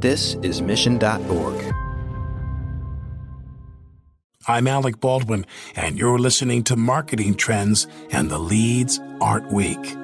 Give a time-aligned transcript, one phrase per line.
[0.00, 1.74] This is Mission.org.
[4.46, 9.96] I'm Alec Baldwin, and you're listening to Marketing Trends and the Leads Aren't Weak.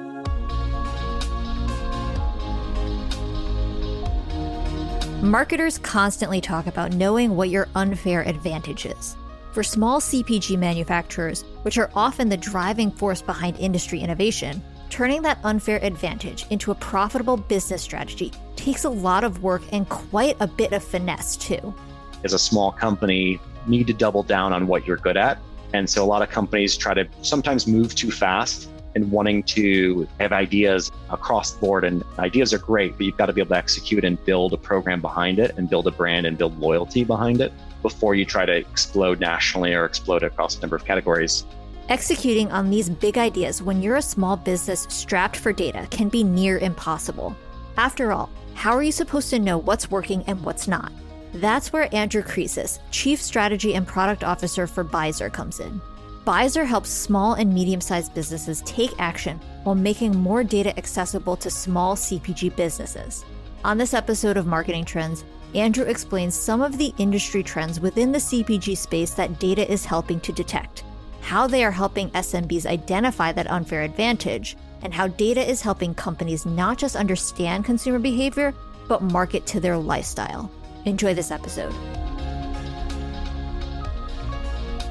[5.23, 9.15] Marketers constantly talk about knowing what your unfair advantage is.
[9.53, 14.61] For small CPG manufacturers, which are often the driving force behind industry innovation,
[14.95, 19.89] turning that unfair advantage into a profitable business strategy takes a lot of work and
[19.89, 21.75] quite a bit of finesse, too.
[22.23, 23.37] As a small company,
[23.67, 25.37] need to double down on what you're good at.
[25.73, 30.07] And so a lot of companies try to sometimes move too fast and wanting to
[30.21, 31.83] have ideas across the board.
[31.83, 34.57] And ideas are great, but you've got to be able to execute and build a
[34.57, 37.51] program behind it and build a brand and build loyalty behind it
[37.81, 41.43] before you try to explode nationally or explode across a number of categories.
[41.87, 46.23] Executing on these big ideas when you're a small business strapped for data can be
[46.23, 47.35] near impossible.
[47.77, 50.91] After all, how are you supposed to know what's working and what's not?
[51.35, 55.79] That's where Andrew Krisis, Chief Strategy and Product Officer for Byzzer, comes in.
[56.25, 61.51] Byzzer helps small and medium sized businesses take action while making more data accessible to
[61.51, 63.23] small CPG businesses.
[63.63, 65.23] On this episode of Marketing Trends,
[65.53, 70.19] Andrew explains some of the industry trends within the CPG space that data is helping
[70.21, 70.83] to detect,
[71.25, 76.45] how they are helping SMBs identify that unfair advantage, and how data is helping companies
[76.45, 78.53] not just understand consumer behavior,
[78.87, 80.51] but market to their lifestyle.
[80.85, 81.73] Enjoy this episode.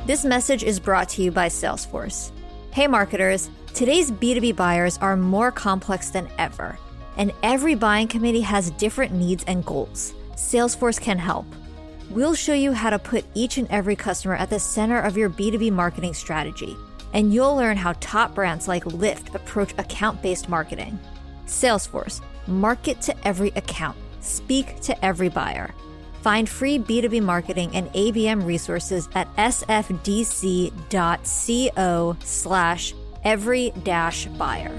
[0.06, 2.32] This message is brought to you by Salesforce.
[2.72, 6.76] Hey, marketers, today's B2B buyers are more complex than ever,
[7.16, 10.12] and every buying committee has different needs and goals.
[10.32, 11.46] Salesforce can help.
[12.10, 15.30] We'll show you how to put each and every customer at the center of your
[15.30, 16.76] B2B marketing strategy,
[17.12, 20.98] and you'll learn how top brands like Lyft approach account based marketing.
[21.46, 25.74] Salesforce, market to every account, speak to every buyer.
[26.20, 29.76] Find free B2B marketing and ABM resources at sfdc.co
[32.20, 32.94] slash
[33.24, 34.78] every dash buyer.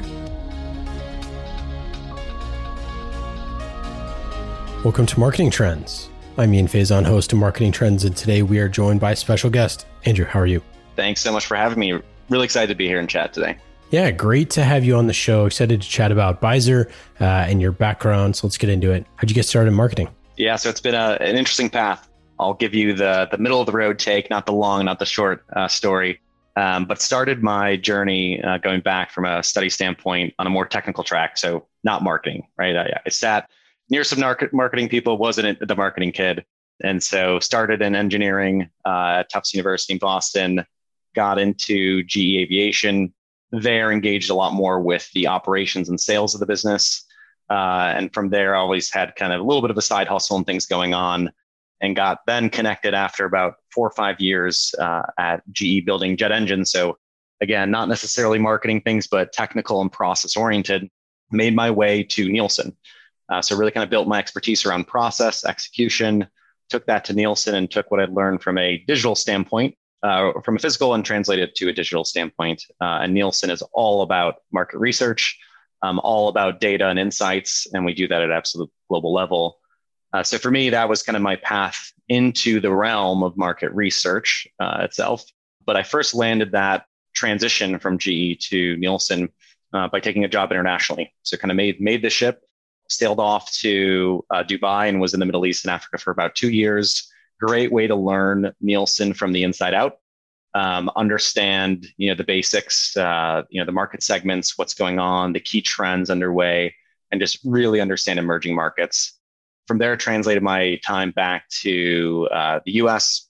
[4.84, 6.10] Welcome to Marketing Trends.
[6.38, 9.50] I'm Ian Faison, host of Marketing Trends, and today we are joined by a special
[9.50, 9.86] guest.
[10.04, 10.62] Andrew, how are you?
[10.98, 11.98] Thanks so much for having me.
[12.30, 13.58] Really excited to be here and chat today.
[13.90, 15.46] Yeah, great to have you on the show.
[15.46, 16.90] Excited to chat about Byzzer
[17.22, 18.36] uh, and your background.
[18.36, 19.06] So let's get into it.
[19.16, 20.10] How'd you get started in marketing?
[20.36, 22.10] Yeah, so it's been a, an interesting path.
[22.38, 25.06] I'll give you the the middle of the road take, not the long, not the
[25.06, 26.20] short uh, story.
[26.58, 30.66] Um, but started my journey uh, going back from a study standpoint on a more
[30.66, 32.46] technical track, so not marketing.
[32.58, 33.50] Right, I, I sat
[33.90, 34.20] near some
[34.52, 36.46] marketing people, wasn't the marketing kid,
[36.84, 40.66] and so started in engineering uh, at Tufts University in Boston.
[41.16, 43.14] Got into GE Aviation.
[43.52, 47.06] There, engaged a lot more with the operations and sales of the business.
[47.50, 50.08] Uh, and from there, I always had kind of a little bit of a side
[50.08, 51.32] hustle and things going on,
[51.82, 56.32] and got then connected after about four or five years uh, at GE building jet
[56.32, 56.72] engines.
[56.72, 56.98] So
[57.42, 60.90] again, not necessarily marketing things, but technical and process oriented.
[61.32, 62.76] Made my way to Nielsen.
[63.30, 66.28] Uh, so really kind of built my expertise around process execution.
[66.70, 70.56] Took that to Nielsen and took what I'd learned from a digital standpoint, uh, from
[70.56, 72.64] a physical, and translated it to a digital standpoint.
[72.82, 75.38] Uh, and Nielsen is all about market research
[75.86, 79.60] um, all about data and insights, and we do that at absolute global level.
[80.14, 83.72] Uh, so for me, that was kind of my path into the realm of market
[83.74, 85.26] research uh, itself.
[85.66, 89.30] But I first landed that transition from GE to Nielsen
[89.74, 91.14] uh, by taking a job internationally.
[91.24, 92.42] So kind of made made the ship,
[92.90, 96.36] sailed off to uh, Dubai, and was in the Middle East and Africa for about
[96.36, 97.12] two years.
[97.40, 99.98] Great way to learn Nielsen from the inside out
[100.56, 105.34] um, understand you know the basics, uh, you know the market segments, what's going on,
[105.34, 106.74] the key trends underway,
[107.12, 109.20] and just really understand emerging markets.
[109.68, 113.28] From there, translated my time back to uh, the U.S.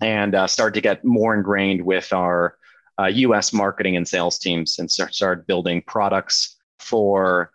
[0.00, 2.56] and uh, started to get more ingrained with our
[3.04, 3.52] U.S.
[3.52, 7.50] Uh, marketing and sales teams, and started building products for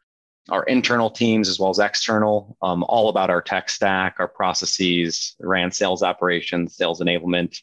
[0.50, 5.36] our internal teams as well as external, um, all about our tech stack, our processes,
[5.40, 7.62] ran sales operations, sales enablement,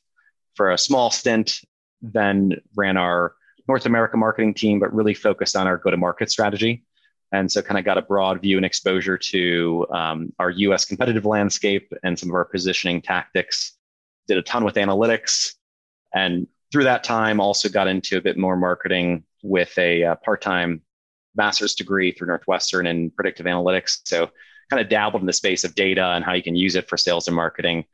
[0.54, 1.60] for a small stint,
[2.00, 3.34] then ran our
[3.68, 6.84] North America marketing team, but really focused on our go to market strategy.
[7.30, 11.24] And so, kind of got a broad view and exposure to um, our US competitive
[11.24, 13.72] landscape and some of our positioning tactics.
[14.28, 15.54] Did a ton with analytics.
[16.14, 20.42] And through that time, also got into a bit more marketing with a uh, part
[20.42, 20.82] time
[21.34, 24.00] master's degree through Northwestern in predictive analytics.
[24.04, 24.30] So,
[24.70, 26.96] kind of dabbled in the space of data and how you can use it for
[26.96, 27.84] sales and marketing.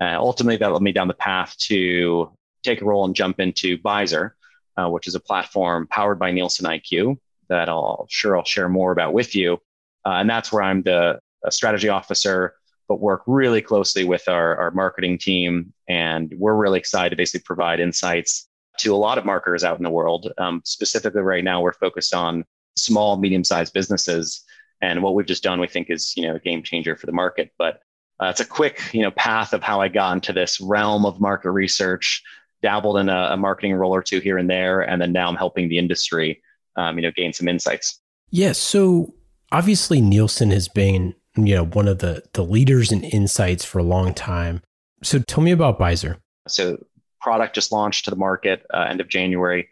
[0.00, 3.76] Uh, ultimately, that led me down the path to take a role and jump into
[3.78, 4.30] Byzzer,
[4.76, 7.18] uh, which is a platform powered by Nielsen IQ
[7.48, 9.58] that I'll sure I'll share more about with you.
[10.06, 12.54] Uh, and that's where I'm the strategy officer
[12.92, 15.72] but work really closely with our, our marketing team.
[15.88, 18.48] And we're really excited to basically provide insights
[18.80, 20.30] to a lot of marketers out in the world.
[20.36, 22.44] Um, specifically, right now, we're focused on
[22.76, 24.44] small, medium sized businesses.
[24.80, 27.12] And what we've just done, we think, is you know a game changer for the
[27.12, 27.52] market.
[27.58, 27.80] But
[28.20, 31.20] uh, it's a quick you know path of how I got into this realm of
[31.20, 32.22] market research.
[32.62, 35.34] Dabbled in a, a marketing role or two here and there, and then now I'm
[35.34, 36.40] helping the industry,
[36.76, 38.00] um, you know, gain some insights.
[38.30, 38.40] Yes.
[38.40, 39.14] Yeah, so
[39.50, 43.84] obviously Nielsen has been you know one of the the leaders in insights for a
[43.84, 44.62] long time.
[45.02, 46.18] So tell me about Byzzer.
[46.48, 46.78] So
[47.20, 49.68] product just launched to the market uh, end of January.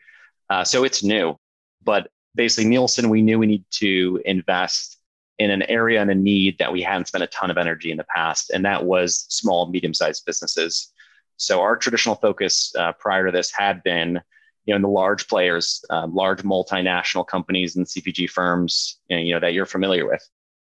[0.49, 1.37] Uh, so it's new,
[1.85, 4.99] but basically Nielsen, we knew we need to invest
[5.39, 7.97] in an area and a need that we hadn't spent a ton of energy in
[7.97, 10.93] the past, and that was small, medium-sized businesses.
[11.39, 14.21] So our traditional focus uh, prior to this had been,
[14.67, 19.41] you know, in the large players, uh, large multinational companies and CPG firms, you know,
[19.41, 20.23] that you're familiar with.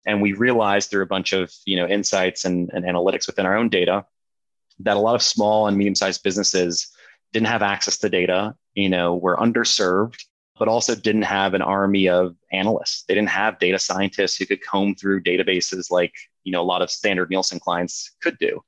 [0.07, 3.55] And we realized through a bunch of, you know, insights and, and analytics within our
[3.55, 4.05] own data
[4.79, 6.91] that a lot of small and medium-sized businesses
[7.31, 10.23] didn't have access to data, you know, were underserved
[10.63, 13.03] but also didn't have an army of analysts.
[13.03, 16.13] They didn't have data scientists who could comb through databases like
[16.45, 18.61] you know a lot of standard Nielsen clients could do.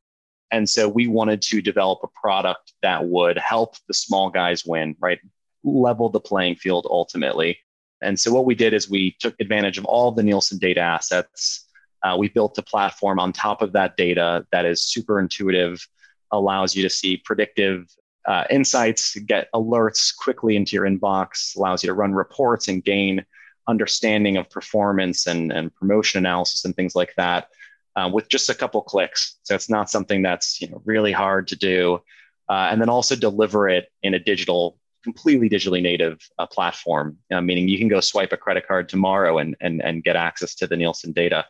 [0.52, 4.98] And so we wanted to develop a product that would help the small guys win,
[5.00, 5.20] right?
[5.64, 7.60] Level the playing field ultimately.
[8.02, 11.66] And so what we did is we took advantage of all the Nielsen data assets.
[12.04, 15.88] Uh, we built a platform on top of that data that is super intuitive,
[16.34, 17.88] allows you to see predictive
[18.28, 23.26] uh, insights, get alerts quickly into your inbox, allows you to run reports and gain
[23.68, 27.50] understanding of performance and, and promotion analysis and things like that
[27.96, 29.38] uh, with just a couple clicks.
[29.44, 32.02] So it's not something that's you know really hard to do,
[32.50, 37.42] uh, and then also deliver it in a digital, completely digitally native uh, platform, uh,
[37.42, 40.68] meaning you can go swipe a credit card tomorrow and and and get access to
[40.68, 41.46] the Nielsen data,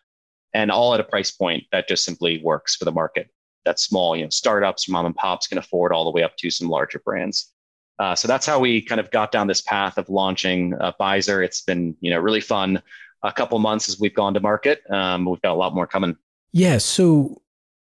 [0.54, 3.30] and all at a price point that just simply works for the market
[3.66, 6.50] that small, you know, startups, mom and pops can afford all the way up to
[6.50, 7.52] some larger brands.
[8.00, 11.44] Uh, so that's how we kind of got down this path of launching uh, Byzzer.
[11.44, 12.82] It's been, you know, really fun.
[13.24, 14.84] A couple months as we've gone to market.
[14.92, 16.16] Um, we've got a lot more coming.
[16.52, 16.78] Yeah.
[16.78, 17.42] So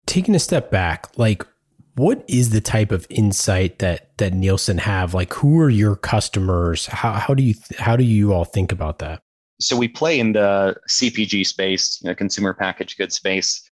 [0.06, 1.46] taking a step back, like
[1.94, 5.14] what is the type of insight that that Nielsen have?
[5.14, 6.86] Like who are your customers?
[6.86, 9.22] How how do you how do you all think about that?
[9.60, 13.69] So we play in the CPG space, you know, consumer packaged goods space.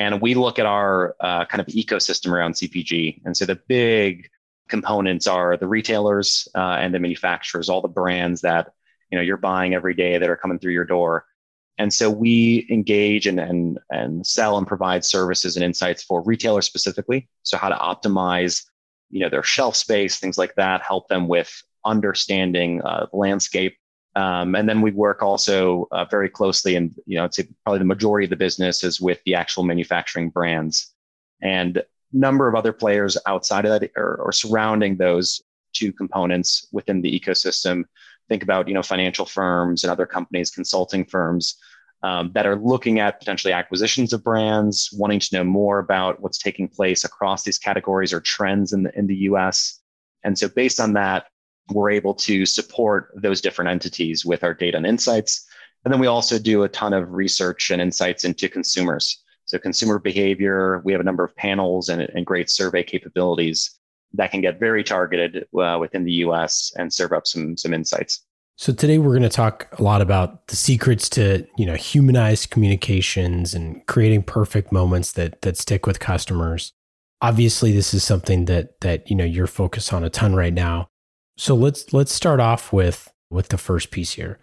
[0.00, 3.20] And we look at our uh, kind of ecosystem around CPG.
[3.26, 4.30] And so the big
[4.70, 8.72] components are the retailers uh, and the manufacturers, all the brands that
[9.10, 11.26] you know you're buying every day that are coming through your door.
[11.76, 16.64] And so we engage and, and, and sell and provide services and insights for retailers
[16.64, 17.28] specifically.
[17.42, 18.64] So how to optimize
[19.10, 21.52] you know their shelf space, things like that, help them with
[21.84, 23.76] understanding uh, landscape
[24.16, 27.84] um, and then we work also uh, very closely, and you know, it's probably the
[27.84, 30.92] majority of the business is with the actual manufacturing brands,
[31.42, 35.40] and number of other players outside of that or, or surrounding those
[35.72, 37.84] two components within the ecosystem.
[38.28, 41.56] Think about you know financial firms and other companies, consulting firms
[42.02, 46.38] um, that are looking at potentially acquisitions of brands, wanting to know more about what's
[46.38, 49.80] taking place across these categories or trends in the in the U.S.
[50.24, 51.26] And so, based on that,
[51.70, 55.46] we're able to support those different entities with our data and insights.
[55.84, 59.22] And then we also do a ton of research and insights into consumers.
[59.46, 63.78] So, consumer behavior, we have a number of panels and, and great survey capabilities
[64.12, 68.24] that can get very targeted uh, within the US and serve up some, some insights.
[68.60, 72.50] So today we're going to talk a lot about the secrets to, you know, humanized
[72.50, 76.74] communications and creating perfect moments that that stick with customers.
[77.22, 80.89] Obviously, this is something that that, you know, you're focused on a ton right now.
[81.40, 84.38] So let's let's start off with with the first piece here.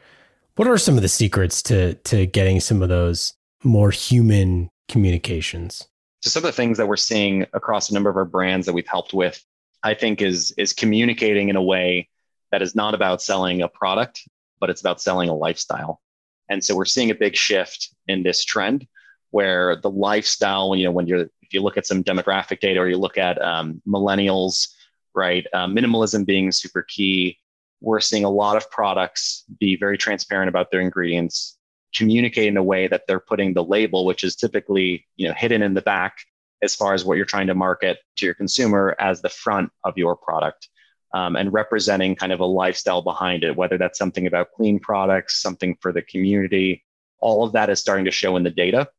[0.55, 5.87] What are some of the secrets to to getting some of those more human communications?
[6.23, 8.73] So some of the things that we're seeing across a number of our brands that
[8.73, 9.39] we've helped with,
[9.83, 12.09] I think is is communicating in a way
[12.51, 14.27] that is not about selling a product,
[14.59, 16.01] but it's about selling a lifestyle.
[16.49, 18.87] And so we're seeing a big shift in this trend
[19.29, 22.89] where the lifestyle, you know, when you're if you look at some demographic data or
[22.89, 24.69] you look at um, millennials
[25.17, 25.45] right?
[25.51, 27.37] Uh, minimalism being super key.
[27.81, 31.57] We're seeing a lot of products be very transparent about their ingredients,
[31.95, 35.61] communicate in a way that they're putting the label, which is typically you know hidden
[35.61, 36.19] in the back
[36.63, 39.97] as far as what you're trying to market to your consumer as the front of
[39.97, 40.69] your product.
[41.13, 45.41] Um, and representing kind of a lifestyle behind it, whether that's something about clean products,
[45.41, 46.83] something for the community,
[47.19, 48.89] all of that is starting to show in the data.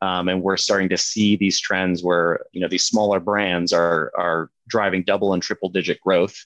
[0.00, 4.12] Um, and we're starting to see these trends where you know these smaller brands are
[4.16, 6.36] are driving double and triple digit growth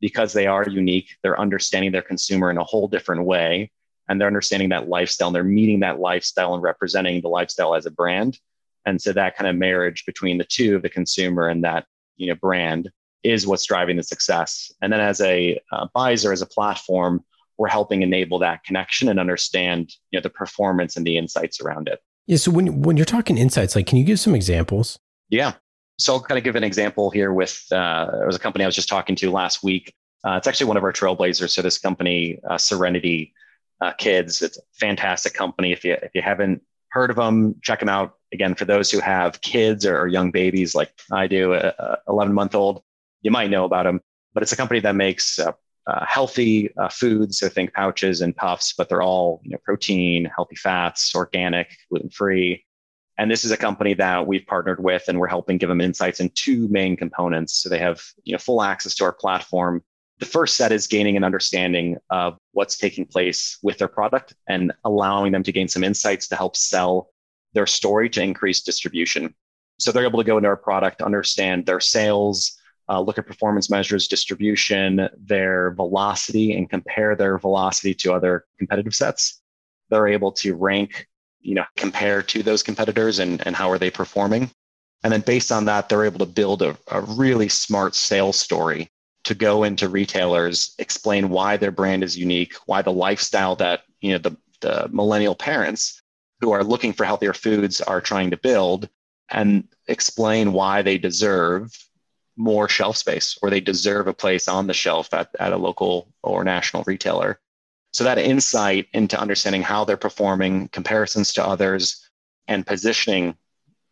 [0.00, 1.10] because they are unique.
[1.22, 3.70] They're understanding their consumer in a whole different way,
[4.08, 5.28] and they're understanding that lifestyle.
[5.28, 8.38] And they're meeting that lifestyle and representing the lifestyle as a brand.
[8.84, 11.86] And so that kind of marriage between the two, the consumer and that
[12.16, 12.90] you know brand,
[13.22, 14.72] is what's driving the success.
[14.82, 17.24] And then as a uh, Byzzer, as a platform,
[17.58, 21.88] we're helping enable that connection and understand you know the performance and the insights around
[21.88, 22.00] it.
[22.26, 22.36] Yeah.
[22.36, 24.98] So when when you're talking insights, like, can you give some examples?
[25.28, 25.54] Yeah.
[25.98, 28.68] So I'll kind of give an example here with uh, there was a company I
[28.68, 29.94] was just talking to last week.
[30.24, 31.50] Uh, it's actually one of our trailblazers.
[31.50, 33.34] So this company, uh, Serenity
[33.80, 35.72] uh, Kids, it's a fantastic company.
[35.72, 38.14] If you if you haven't heard of them, check them out.
[38.32, 42.54] Again, for those who have kids or, young babies like I do, a 11 month
[42.54, 42.82] old,
[43.22, 44.00] you might know about them.
[44.34, 45.52] But it's a company that makes uh,
[45.86, 47.38] uh, healthy uh, foods.
[47.38, 52.10] So think pouches and puffs, but they're all you know, protein, healthy fats, organic, gluten
[52.10, 52.64] free.
[53.18, 56.20] And this is a company that we've partnered with, and we're helping give them insights
[56.20, 57.62] in two main components.
[57.62, 59.82] So they have you know, full access to our platform.
[60.18, 64.72] The first set is gaining an understanding of what's taking place with their product and
[64.84, 67.10] allowing them to gain some insights to help sell
[67.54, 69.34] their story to increase distribution.
[69.78, 73.70] So they're able to go into our product, understand their sales, uh, look at performance
[73.70, 79.40] measures, distribution, their velocity, and compare their velocity to other competitive sets.
[79.90, 81.06] They're able to rank,
[81.42, 84.50] you know, compare to those competitors and, and how are they performing.
[85.02, 88.88] And then based on that, they're able to build a, a really smart sales story
[89.24, 94.12] to go into retailers, explain why their brand is unique, why the lifestyle that, you
[94.12, 96.02] know, the, the millennial parents
[96.40, 98.88] who are looking for healthier foods are trying to build
[99.30, 101.70] and explain why they deserve
[102.36, 106.12] more shelf space or they deserve a place on the shelf at, at a local
[106.22, 107.38] or national retailer.
[107.92, 112.08] So that insight into understanding how they're performing, comparisons to others,
[112.48, 113.36] and positioning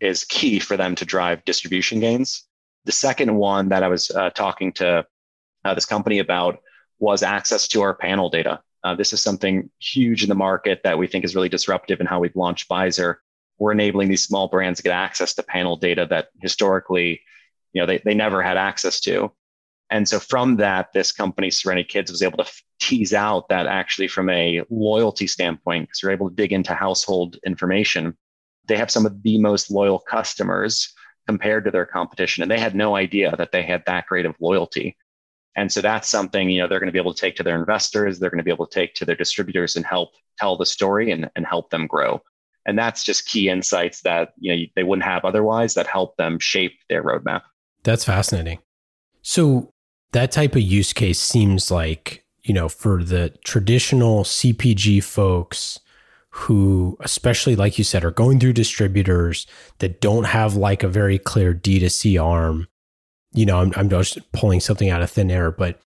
[0.00, 2.44] is key for them to drive distribution gains.
[2.86, 5.06] The second one that I was uh, talking to
[5.64, 6.60] uh, this company about
[6.98, 8.62] was access to our panel data.
[8.82, 12.06] Uh, this is something huge in the market that we think is really disruptive in
[12.06, 13.16] how we've launched Byzzer.
[13.58, 17.20] We're enabling these small brands to get access to panel data that historically
[17.72, 19.32] you know they, they never had access to
[19.90, 24.08] and so from that this company serenity kids was able to tease out that actually
[24.08, 28.16] from a loyalty standpoint because you're able to dig into household information
[28.70, 30.94] they have some of the most loyal customers
[31.26, 34.34] compared to their competition and they had no idea that they had that great of
[34.40, 34.96] loyalty.
[35.56, 37.58] And so that's something you know they're going to be able to take to their
[37.58, 40.64] investors they're going to be able to take to their distributors and help tell the
[40.64, 42.22] story and, and help them grow.
[42.66, 46.38] And that's just key insights that you know they wouldn't have otherwise that help them
[46.38, 47.42] shape their roadmap.
[47.82, 48.60] That's fascinating.
[49.22, 49.72] So
[50.12, 55.80] that type of use case seems like, you know, for the traditional CPG folks
[56.30, 59.46] who, especially like you said, are going through distributors
[59.78, 62.68] that don't have like a very clear D2C arm.
[63.32, 65.80] You know, I'm, I'm just pulling something out of thin air, but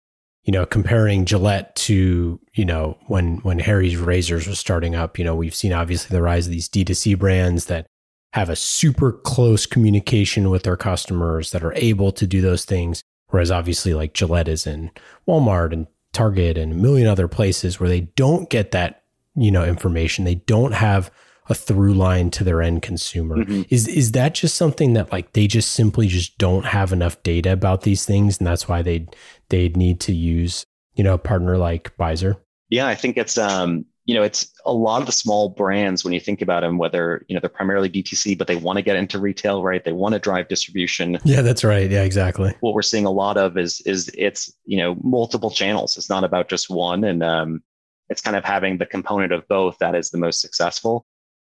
[0.44, 5.24] you know, comparing Gillette to, you know, when when Harry's razors was starting up, you
[5.24, 7.86] know, we've seen obviously the rise of these D2C brands that
[8.34, 13.04] have a super close communication with their customers that are able to do those things.
[13.28, 14.90] Whereas obviously, like Gillette is in
[15.28, 19.04] Walmart and Target and a million other places where they don't get that,
[19.36, 20.26] you know, information.
[20.26, 21.12] They don't have
[21.50, 23.38] a through line to their end consumer.
[23.38, 23.64] Mm-hmm.
[23.70, 27.52] Is is that just something that like they just simply just don't have enough data
[27.52, 29.08] about these things, and that's why they
[29.50, 30.66] they need to use
[30.96, 32.38] you know a partner like Byzzer?
[32.70, 36.14] Yeah, I think it's um you know, it's a lot of the small brands when
[36.14, 38.96] you think about them, whether, you know, they're primarily DTC, but they want to get
[38.96, 39.84] into retail, right?
[39.84, 41.20] They want to drive distribution.
[41.24, 41.90] Yeah, that's right.
[41.90, 42.56] Yeah, exactly.
[42.62, 45.98] What we're seeing a lot of is, is it's, you know, multiple channels.
[45.98, 47.04] It's not about just one.
[47.04, 47.64] And um,
[48.10, 51.06] it's kind of having the component of both that is the most successful.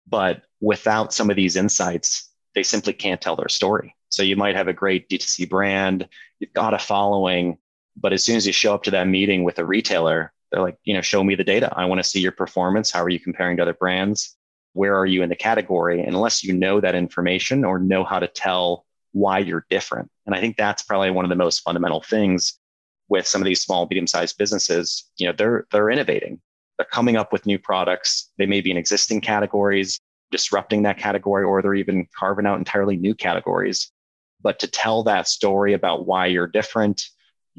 [0.07, 3.95] But without some of these insights, they simply can't tell their story.
[4.09, 6.07] So you might have a great DTC brand,
[6.39, 7.57] you've got a following,
[7.95, 10.77] but as soon as you show up to that meeting with a retailer, they're like,
[10.83, 11.71] you know, show me the data.
[11.75, 12.91] I want to see your performance.
[12.91, 14.37] How are you comparing to other brands?
[14.73, 15.99] Where are you in the category?
[16.01, 20.09] And unless you know that information or know how to tell why you're different.
[20.25, 22.57] And I think that's probably one of the most fundamental things
[23.09, 25.09] with some of these small, medium-sized businesses.
[25.17, 26.39] You know, they're they're innovating.
[26.77, 28.31] They're coming up with new products.
[28.37, 29.99] They may be in existing categories,
[30.31, 33.91] disrupting that category, or they're even carving out entirely new categories.
[34.41, 37.03] But to tell that story about why you're different,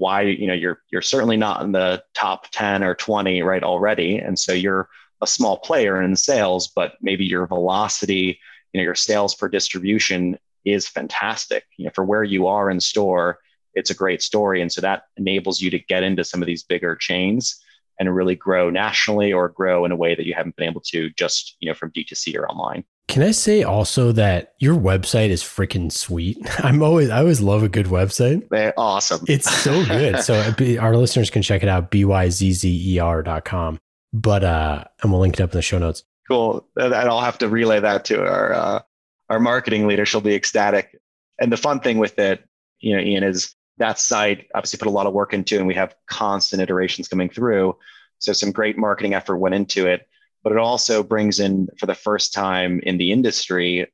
[0.02, 4.18] why you know you're you're certainly not in the top 10 or 20 right already.
[4.18, 4.88] And so you're
[5.20, 8.38] a small player in sales but maybe your velocity
[8.72, 11.64] you know your sales per distribution is fantastic.
[11.76, 13.38] You know for where you are in store
[13.74, 14.60] it's a great story.
[14.60, 17.58] And so that enables you to get into some of these bigger chains
[17.98, 21.10] and really grow nationally or grow in a way that you haven't been able to
[21.10, 25.42] just you know from d2c or online can I say also that your website is
[25.42, 26.38] freaking sweet?
[26.64, 28.48] I'm always I always love a good website.
[28.48, 29.26] They're awesome.
[29.28, 30.20] It's so good.
[30.20, 30.34] so
[30.80, 33.78] our listeners can check it out byzzer.com.
[34.14, 36.04] But uh and we'll link it up in the show notes.
[36.26, 36.66] Cool.
[36.76, 38.80] And I'll have to relay that to our uh
[39.28, 40.98] our marketing leader, she'll be ecstatic.
[41.38, 42.42] And the fun thing with it,
[42.80, 45.74] you know, Ian, is that site obviously put a lot of work into, and we
[45.74, 47.76] have constant iterations coming through.
[48.20, 50.08] So some great marketing effort went into it,
[50.42, 53.86] but it also brings in for the first time in the industry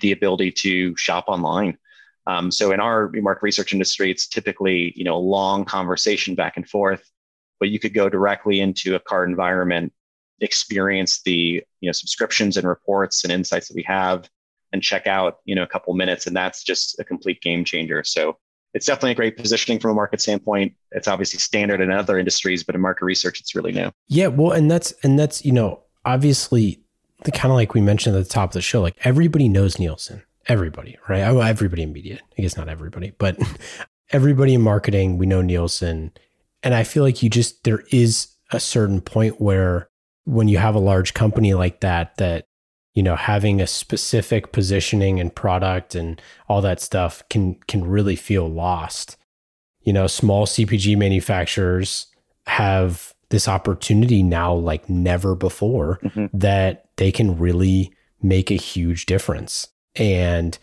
[0.00, 1.78] the ability to shop online.
[2.26, 6.56] Um, so in our market research industry, it's typically you know a long conversation back
[6.56, 7.10] and forth,
[7.58, 9.92] but you could go directly into a cart environment,
[10.40, 14.28] experience the you know subscriptions and reports and insights that we have,
[14.72, 18.04] and check out you know a couple minutes, and that's just a complete game changer.
[18.04, 18.38] So
[18.74, 20.74] it's definitely a great positioning from a market standpoint.
[20.92, 23.90] It's obviously standard in other industries, but in market research, it's really new.
[24.08, 26.80] Yeah, well, and that's and that's you know obviously
[27.24, 29.78] the kind of like we mentioned at the top of the show, like everybody knows
[29.78, 31.20] Nielsen everybody, right?
[31.20, 32.18] Everybody in media.
[32.38, 33.38] I guess not everybody, but
[34.10, 36.12] everybody in marketing, we know Nielsen.
[36.62, 39.88] And I feel like you just, there is a certain point where
[40.24, 42.46] when you have a large company like that, that,
[42.94, 48.16] you know, having a specific positioning and product and all that stuff can, can really
[48.16, 49.16] feel lost.
[49.80, 52.06] You know, small CPG manufacturers
[52.46, 56.26] have this opportunity now like never before mm-hmm.
[56.32, 59.68] that they can really make a huge difference.
[59.96, 60.56] And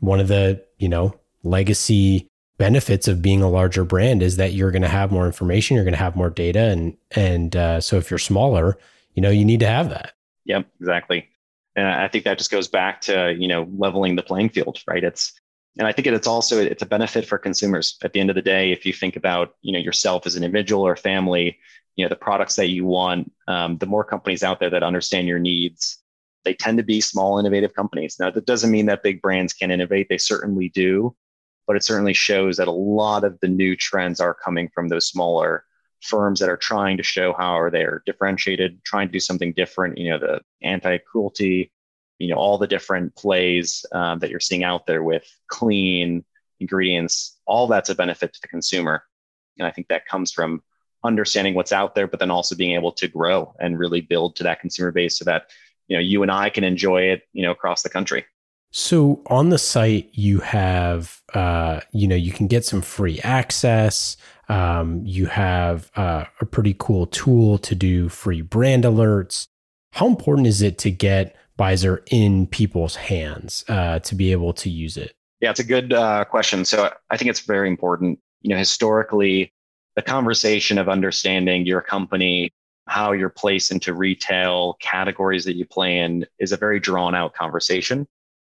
[0.00, 2.28] one of the, you know, legacy
[2.58, 5.84] benefits of being a larger brand is that you're going to have more information, you're
[5.84, 8.78] going to have more data, and and uh, so if you're smaller,
[9.14, 10.12] you know, you need to have that.
[10.44, 11.28] Yep, exactly.
[11.74, 15.02] And I think that just goes back to you know leveling the playing field, right?
[15.02, 15.32] It's
[15.78, 17.96] and I think it's also it's a benefit for consumers.
[18.04, 20.44] At the end of the day, if you think about you know yourself as an
[20.44, 21.58] individual or family,
[21.96, 25.28] you know the products that you want, um, the more companies out there that understand
[25.28, 26.02] your needs
[26.44, 28.16] they tend to be small, innovative companies.
[28.18, 30.08] Now, that doesn't mean that big brands can innovate.
[30.08, 31.14] They certainly do,
[31.66, 35.06] but it certainly shows that a lot of the new trends are coming from those
[35.06, 35.64] smaller
[36.00, 39.98] firms that are trying to show how they're differentiated, trying to do something different.
[39.98, 41.70] You know, the anti-cruelty,
[42.18, 46.24] you know, all the different plays um, that you're seeing out there with clean
[46.58, 47.38] ingredients.
[47.46, 49.04] All that's a benefit to the consumer,
[49.58, 50.62] and I think that comes from
[51.04, 54.42] understanding what's out there, but then also being able to grow and really build to
[54.44, 55.50] that consumer base so that
[55.88, 58.24] you know you and I can enjoy it you know across the country.
[58.70, 64.16] So on the site you have uh, you know you can get some free access.
[64.48, 69.46] Um, you have uh, a pretty cool tool to do free brand alerts.
[69.92, 74.70] How important is it to get Byzzer in people's hands uh, to be able to
[74.70, 75.14] use it?
[75.40, 76.64] Yeah, it's a good uh, question.
[76.64, 78.18] So I think it's very important.
[78.42, 79.52] You know, historically,
[79.96, 82.52] the conversation of understanding your company
[82.86, 87.34] how you're placed into retail categories that you play in is a very drawn out
[87.34, 88.06] conversation.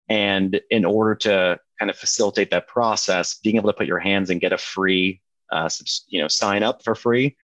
[0.10, 4.30] And in order to kind of facilitate that process, being able to put your hands
[4.30, 5.22] and get a free,
[5.52, 5.70] uh,
[6.08, 7.38] you know, sign up for free,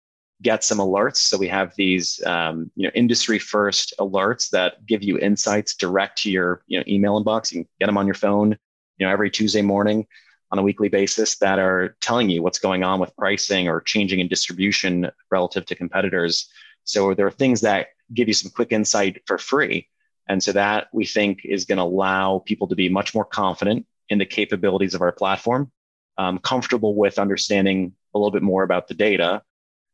[0.43, 1.17] get some alerts.
[1.19, 6.19] So we have these, um, you know, industry first alerts that give you insights direct
[6.23, 7.53] to your, you know, email inbox.
[7.53, 8.57] You can get them on your phone,
[8.99, 10.07] you know, every Tuesday morning
[10.53, 14.21] on a weekly basis that are telling you what's going on with pricing or changing
[14.21, 16.49] in distribution relative to competitors.
[16.85, 19.89] So there are things that give you some quick insight for free.
[20.29, 23.87] And so that we think is going to allow people to be much more confident
[24.11, 25.73] in the capabilities of our platform,
[26.19, 29.43] um, comfortable with understanding a little bit more about the data.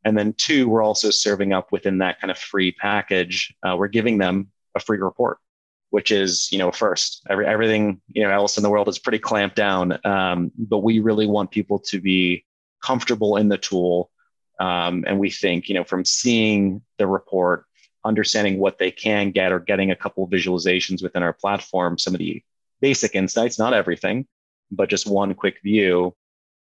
[0.04, 3.54] And then two, we're also serving up within that kind of free package.
[3.62, 5.38] Uh, we're giving them a free report,
[5.90, 9.18] which is, you know, first every, everything, you know, else in the world is pretty
[9.18, 9.98] clamped down.
[10.04, 12.44] Um, but we really want people to be
[12.82, 14.10] comfortable in the tool
[14.58, 17.64] um, and we think, you know, from seeing the report,
[18.04, 22.18] understanding what they can get or getting a couple visualizations within our platform, some of
[22.18, 22.42] the
[22.80, 24.26] basic insights, not everything,
[24.70, 26.14] but just one quick view,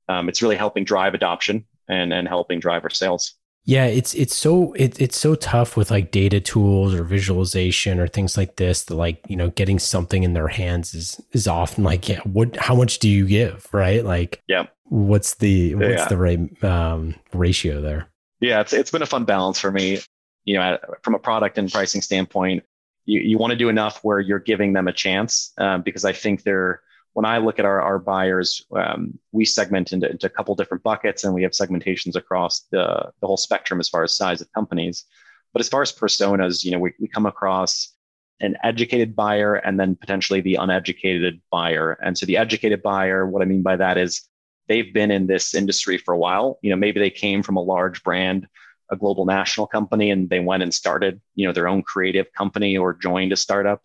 [0.09, 3.33] um, it's really helping drive adoption and, and helping drive our sales.
[3.67, 8.07] Yeah, it's it's so it, it's so tough with like data tools or visualization or
[8.07, 11.83] things like this that like you know getting something in their hands is is often
[11.83, 16.07] like yeah what how much do you give right like yeah what's the what's yeah.
[16.07, 18.07] the right um, ratio there?
[18.39, 19.99] Yeah, it's it's been a fun balance for me.
[20.45, 22.63] You know, from a product and pricing standpoint,
[23.05, 26.13] you you want to do enough where you're giving them a chance um, because I
[26.13, 26.81] think they're
[27.17, 30.83] when I look at our, our buyers, um, we segment into, into a couple different
[30.83, 34.53] buckets and we have segmentations across the, the whole spectrum as far as size of
[34.53, 35.03] companies.
[35.51, 37.95] But as far as personas, you know, we, we come across
[38.39, 41.93] an educated buyer and then potentially the uneducated buyer.
[42.03, 44.21] And so the educated buyer, what I mean by that is
[44.67, 46.59] they've been in this industry for a while.
[46.61, 48.47] You know, maybe they came from a large brand,
[48.91, 52.77] a global national company, and they went and started, you know, their own creative company
[52.77, 53.81] or joined a startup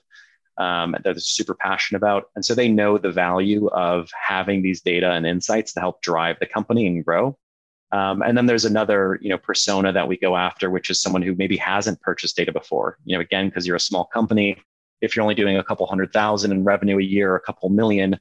[0.59, 2.25] um, that they're super passionate about.
[2.35, 6.37] And so they know the value of having these data and insights to help drive
[6.39, 7.39] the company and grow.
[7.93, 11.23] Um, and then there's another, you know, persona that we go after, which is someone
[11.23, 12.99] who maybe hasn't purchased data before.
[13.05, 14.57] You know, again, because you're a small company,
[15.03, 18.19] if you're only doing a couple hundred thousand in revenue a year, a couple million,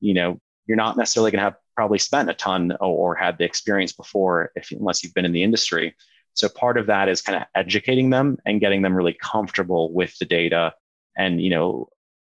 [0.00, 3.38] you know, you're not necessarily going to have probably spent a ton or, or had
[3.38, 5.94] the experience before if unless you've been in the industry.
[6.34, 10.18] So part of that is kind of educating them and getting them really comfortable with
[10.18, 10.74] the data
[11.16, 11.88] and, you know,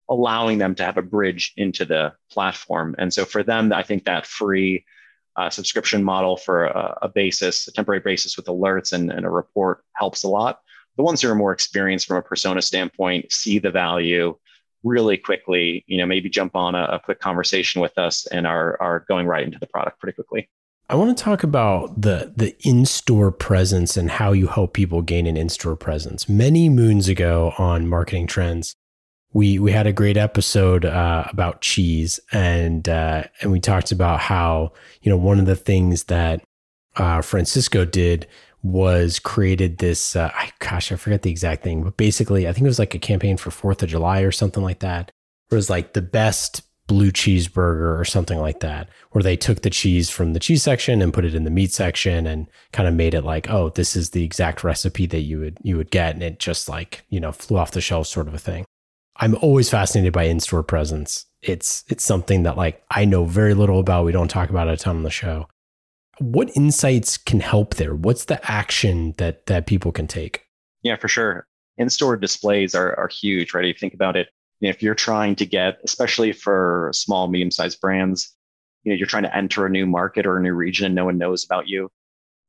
[0.10, 2.96] allowing them to have a bridge into the platform.
[2.98, 4.86] And so for them, I think that free
[5.36, 9.30] uh, subscription model for a, a, basis, a temporary basis with alerts and, and a
[9.30, 10.60] report helps a lot.
[10.98, 14.38] The ones who are more experienced from a persona standpoint see the value
[14.84, 18.82] really quickly, you know, maybe jump on a, a quick conversation with us and are,
[18.82, 20.50] are going right into the product pretty quickly.
[20.88, 25.26] I want to talk about the the in-store presence and how you help people gain
[25.26, 26.30] an in-store presence.
[26.30, 28.76] Many moons ago on Marketing Trends,
[29.34, 34.20] we we had a great episode uh, about cheese, and uh, and we talked about
[34.20, 36.44] how you know one of the things that
[36.98, 38.28] uh, Francisco did
[38.62, 40.16] was created this.
[40.16, 43.00] Uh, gosh, I forget the exact thing, but basically, I think it was like a
[43.00, 45.12] campaign for Fourth of July or something like that.
[45.50, 49.70] It was like the best blue cheeseburger or something like that, where they took the
[49.70, 52.94] cheese from the cheese section and put it in the meat section and kind of
[52.94, 56.14] made it like, oh, this is the exact recipe that you would you would get,
[56.14, 58.66] and it just like you know flew off the shelf sort of a thing.
[59.18, 61.26] I'm always fascinated by in-store presence.
[61.42, 64.06] It's it's something that like I know very little about.
[64.06, 65.48] We don't talk about it a ton on the show.
[66.20, 67.96] What insights can help there?
[67.96, 70.46] What's the action that that people can take?
[70.84, 71.48] Yeah, for sure.
[71.78, 73.66] In-store displays are are huge, right?
[73.66, 74.28] If you think about it,
[74.62, 78.36] if you're trying to get, especially for small, medium sized brands,
[78.84, 81.06] you know, you're trying to enter a new market or a new region and no
[81.06, 81.90] one knows about you.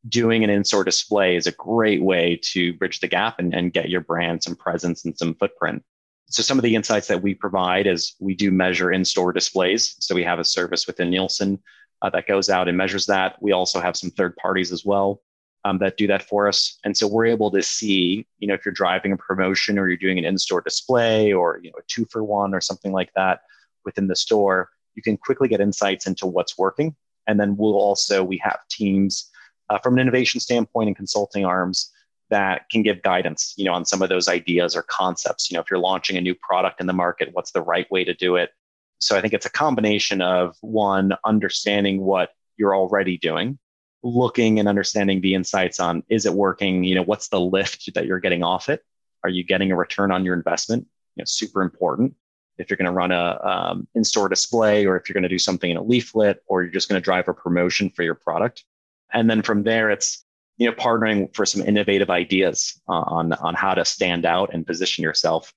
[0.09, 3.89] Doing an in-store display is a great way to bridge the gap and, and get
[3.89, 5.83] your brand some presence and some footprint.
[6.29, 9.97] So some of the insights that we provide is we do measure in-store displays.
[10.01, 11.61] So we have a service within Nielsen
[12.03, 13.41] uh, that goes out and measures that.
[13.41, 15.23] We also have some third parties as well
[15.67, 16.79] um, that do that for us.
[16.85, 19.97] And so we're able to see, you know, if you're driving a promotion or you're
[19.97, 23.41] doing an in-store display or you know a two for one or something like that
[23.85, 26.95] within the store, you can quickly get insights into what's working.
[27.27, 29.29] And then we'll also we have teams
[29.69, 31.91] uh, from an innovation standpoint and consulting arms
[32.31, 35.51] that can give guidance, you know, on some of those ideas or concepts.
[35.51, 38.05] You know, if you're launching a new product in the market, what's the right way
[38.05, 38.51] to do it?
[38.99, 43.59] So I think it's a combination of one understanding what you're already doing
[44.07, 46.85] looking and understanding the insights on is it working?
[46.85, 48.85] You know what's the lift that you're getting off it?
[49.25, 50.87] Are you getting a return on your investment?
[51.17, 52.15] You know super important.
[52.59, 55.39] If you're going to run a um, in-store display or if you're going to do
[55.39, 58.65] something in a leaflet or you're just going to drive a promotion for your product.
[59.13, 60.25] And then from there it's
[60.57, 65.03] you know partnering for some innovative ideas on on how to stand out and position
[65.03, 65.53] yourself.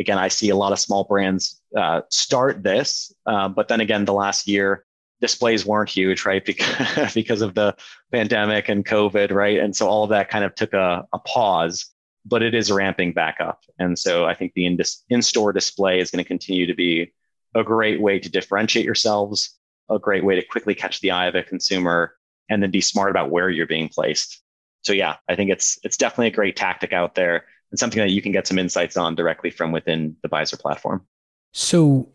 [0.00, 4.04] Again i see a lot of small brands uh, start this uh, but then again
[4.04, 4.84] the last year
[5.22, 6.44] displays weren't huge, right?
[6.52, 7.74] Because, because of the
[8.10, 9.58] pandemic and COVID, right?
[9.58, 11.86] And so all of that kind of took a, a pause,
[12.26, 13.60] but it is ramping back up.
[13.78, 14.66] And so I think the
[15.08, 17.12] in store display is going to continue to be
[17.54, 19.58] a great way to differentiate yourselves,
[19.90, 22.14] a great way to quickly catch the eye of a consumer,
[22.50, 24.42] and then be smart about where you're being placed.
[24.82, 28.10] So yeah, I think it's it's definitely a great tactic out there and something that
[28.10, 31.06] you can get some insights on directly from within the Byzzer platform.
[31.52, 32.08] So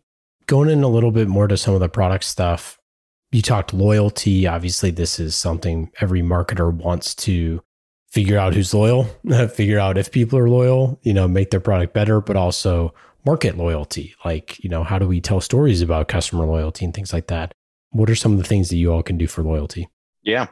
[0.47, 2.79] going in a little bit more to some of the product stuff,
[3.31, 4.47] you talked loyalty.
[4.47, 7.61] Obviously, this is something every marketer wants to
[8.09, 9.03] figure out who's loyal,
[9.53, 12.93] figure out if people are loyal, you know, make their product better, but also
[13.25, 14.15] market loyalty.
[14.23, 17.53] Like, you know, how do we tell stories about customer loyalty and things like that?
[17.91, 19.89] What are some of the things that you all can do for loyalty?
[20.23, 20.47] Yeah.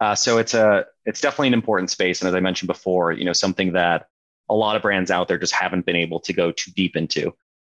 [0.00, 3.24] Uh, so it's a it's definitely an important space, and as I mentioned before, you
[3.24, 4.08] know, something that
[4.48, 7.32] a lot of brands out there just haven't been able to go too deep into.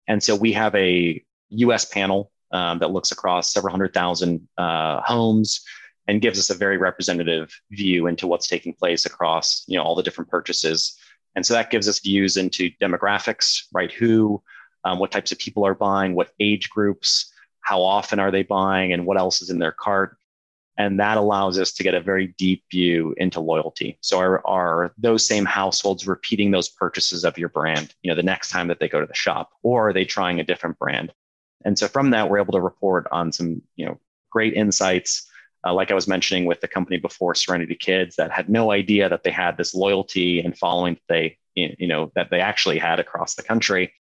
[0.08, 5.02] And so we have a US panel um, that looks across several hundred thousand uh,
[5.02, 5.64] homes
[6.08, 9.96] and gives us a very representative view into what's taking place across you know all
[9.96, 10.98] the different purchases.
[11.36, 13.92] And so that gives us views into demographics right?
[13.92, 14.42] Who
[14.84, 17.32] um, what types of people are buying what age groups
[17.66, 20.18] how often are they buying and what else is in their cart.
[20.78, 23.98] And that allows us to get a very deep view into loyalty.
[24.02, 28.24] So are, are those same households repeating those purchases of your brand you know the
[28.24, 31.12] next time that they go to the shop or are they trying a different brand
[31.66, 34.00] and so from that, we're able to report on some, you know,
[34.30, 35.28] great insights.
[35.66, 39.10] Uh, like I was mentioning with the company before, Serenity Kids, that had no idea
[39.10, 43.00] that they had this loyalty and following that they, you know, that they actually had
[43.00, 43.92] across the country.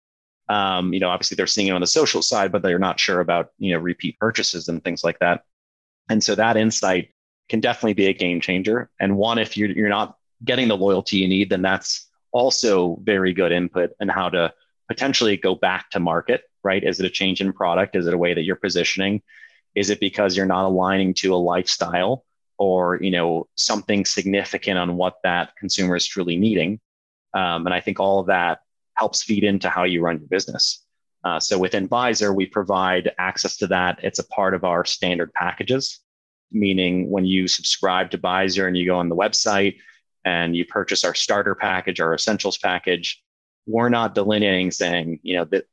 [0.47, 3.19] Um, you know, obviously they're seeing it on the social side, but they're not sure
[3.19, 5.43] about, you know, repeat purchases and things like that.
[6.07, 7.09] And so that insight
[7.49, 8.91] can definitely be a game changer.
[8.99, 13.33] And one, if you're, you're not getting the loyalty you need, then that's also very
[13.33, 14.53] good input and how to
[14.87, 16.83] potentially go back to market right?
[16.83, 17.95] Is it a change in product?
[17.95, 19.21] Is it a way that you're positioning?
[19.75, 22.25] Is it because you're not aligning to a lifestyle
[22.57, 26.79] or you know something significant on what that consumer is truly needing?
[27.33, 28.59] Um, and I think all of that
[28.95, 30.83] helps feed into how you run your business.
[31.23, 33.99] Uh, so within Byzzer, we provide access to that.
[34.03, 35.99] It's a part of our standard packages,
[36.51, 39.77] meaning when you subscribe to Byzzer and you go on the website
[40.23, 43.23] and you purchase our starter package, our essentials package,
[43.65, 45.65] we're not delineating saying, you know, that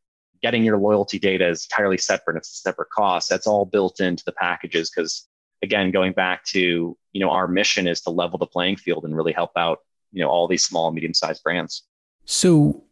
[0.42, 2.37] getting your loyalty data is entirely separate.
[2.37, 3.28] It's a separate cost.
[3.28, 5.26] That's all built into the packages because
[5.62, 9.16] again, going back to, you know, our mission is to level the playing field and
[9.16, 9.78] really help out,
[10.12, 11.85] you know, all these small, medium-sized brands.
[12.24, 12.83] So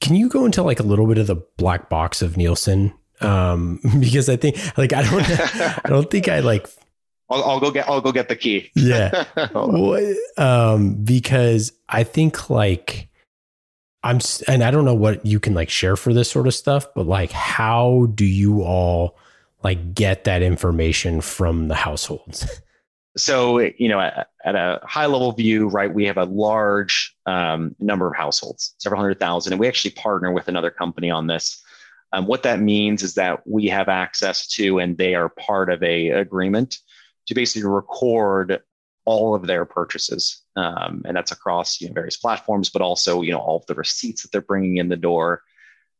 [0.00, 2.92] can you go into like a little bit of the black box of Nielsen?
[3.20, 5.24] Um, because I think like I don't
[5.84, 6.68] I don't think I like
[7.30, 8.70] I'll, I'll, go get I'll go get the key.
[8.74, 9.24] Yeah.
[10.36, 13.07] um, because I think like
[14.02, 16.86] I'm and I don't know what you can like share for this sort of stuff,
[16.94, 19.16] but like how do you all
[19.64, 22.46] like get that information from the households?
[23.18, 27.74] so you know at, at, a high level view right we have a large um,
[27.80, 31.62] number of households several hundred thousand and we actually partner with another company on this
[32.12, 35.82] um, what that means is that we have access to and they are part of
[35.82, 36.78] a agreement
[37.26, 38.62] to basically record
[39.04, 43.32] all of their purchases um, and that's across you know, various platforms but also you
[43.32, 45.42] know all of the receipts that they're bringing in the door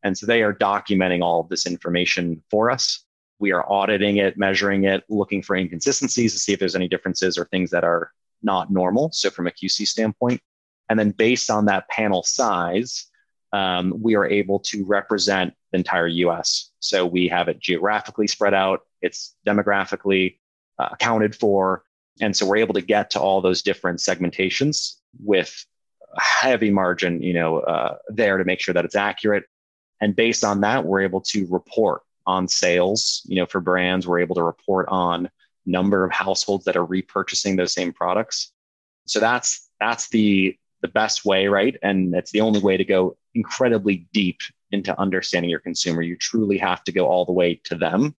[0.02, 3.04] and so they are documenting all of this information for us
[3.38, 7.38] we are auditing it, measuring it, looking for inconsistencies to see if there's any differences
[7.38, 9.10] or things that are not normal.
[9.12, 10.40] So, from a QC standpoint.
[10.88, 13.06] And then, based on that panel size,
[13.52, 16.70] um, we are able to represent the entire US.
[16.80, 20.38] So, we have it geographically spread out, it's demographically
[20.78, 21.84] uh, accounted for.
[22.20, 25.64] And so, we're able to get to all those different segmentations with
[26.16, 29.44] a heavy margin, you know, uh, there to make sure that it's accurate.
[30.00, 33.22] And based on that, we're able to report on sales.
[33.26, 35.30] You know, for brands, we're able to report on
[35.66, 38.52] number of households that are repurchasing those same products.
[39.06, 41.76] So that's that's the the best way, right?
[41.82, 46.02] And it's the only way to go incredibly deep into understanding your consumer.
[46.02, 48.14] You truly have to go all the way to them.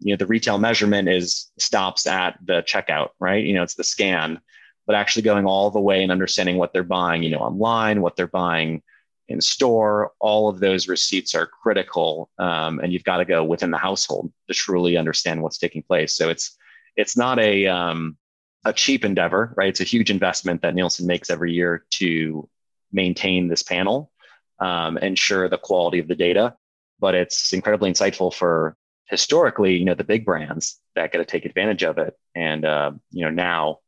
[0.00, 3.44] You know, the retail measurement is stops at the checkout, right?
[3.44, 4.40] You know, it's the scan,
[4.86, 8.16] but actually going all the way and understanding what they're buying, you know, online, what
[8.16, 8.82] they're buying
[9.28, 13.70] in store, all of those receipts are critical, um, and you've got to go within
[13.70, 16.14] the household to truly understand what's taking place.
[16.14, 16.56] So it's
[16.96, 18.16] it's not a um,
[18.64, 19.68] a cheap endeavor, right?
[19.68, 22.48] It's a huge investment that Nielsen makes every year to
[22.92, 24.10] maintain this panel,
[24.58, 26.54] um, ensure the quality of the data,
[27.00, 31.44] but it's incredibly insightful for historically, you know, the big brands that get to take
[31.44, 33.78] advantage of it, and uh, you know now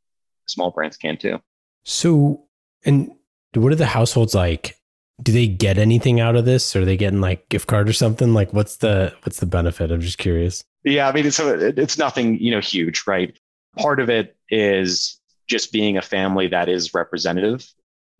[0.46, 1.40] small brands can too.
[1.84, 2.44] So,
[2.84, 3.10] and
[3.54, 4.76] what are the households like?
[5.22, 6.74] do they get anything out of this?
[6.76, 8.34] Or are they getting like gift card or something?
[8.34, 9.90] Like what's the what's the benefit?
[9.90, 10.62] I'm just curious.
[10.84, 13.36] Yeah, I mean it's it's nothing, you know, huge, right?
[13.76, 17.66] Part of it is just being a family that is representative.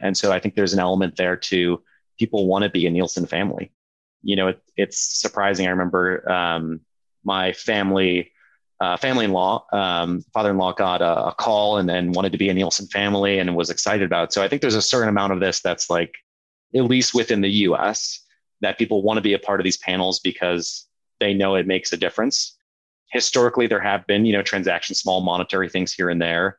[0.00, 1.82] And so I think there's an element there to
[2.18, 3.72] people want to be a Nielsen family.
[4.22, 5.66] You know, it, it's surprising.
[5.66, 6.80] I remember um,
[7.26, 8.32] my family,
[8.80, 12.86] uh, family-in-law, um, father-in-law got a, a call and then wanted to be a Nielsen
[12.86, 14.32] family and was excited about it.
[14.32, 16.14] So I think there's a certain amount of this that's like
[16.74, 18.20] at least within the US,
[18.60, 20.86] that people want to be a part of these panels because
[21.20, 22.56] they know it makes a difference.
[23.12, 26.58] Historically, there have been, you know, transaction, small monetary things here and there,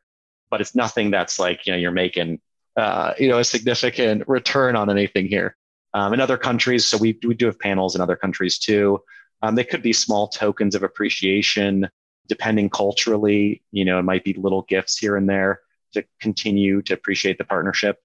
[0.50, 2.40] but it's nothing that's like, you know, you're making,
[2.76, 5.56] uh, you know, a significant return on anything here.
[5.94, 9.02] Um, in other countries, so we, we do have panels in other countries too.
[9.42, 11.88] Um, they could be small tokens of appreciation,
[12.26, 13.62] depending culturally.
[13.70, 15.60] You know, it might be little gifts here and there
[15.94, 17.98] to continue to appreciate the partnership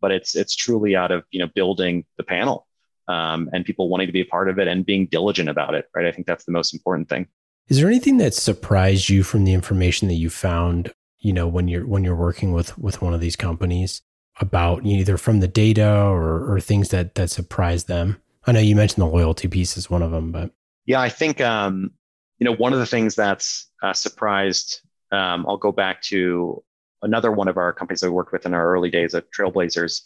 [0.00, 2.66] but it's it's truly out of you know building the panel
[3.08, 5.86] um, and people wanting to be a part of it and being diligent about it
[5.94, 7.26] right i think that's the most important thing
[7.68, 11.68] is there anything that surprised you from the information that you found you know when
[11.68, 14.02] you're when you're working with with one of these companies
[14.38, 18.76] about either from the data or, or things that that surprised them i know you
[18.76, 20.50] mentioned the loyalty piece is one of them but
[20.86, 21.90] yeah i think um,
[22.38, 24.80] you know one of the things that's uh, surprised
[25.12, 26.62] um, i'll go back to
[27.02, 30.02] another one of our companies that we worked with in our early days at Trailblazers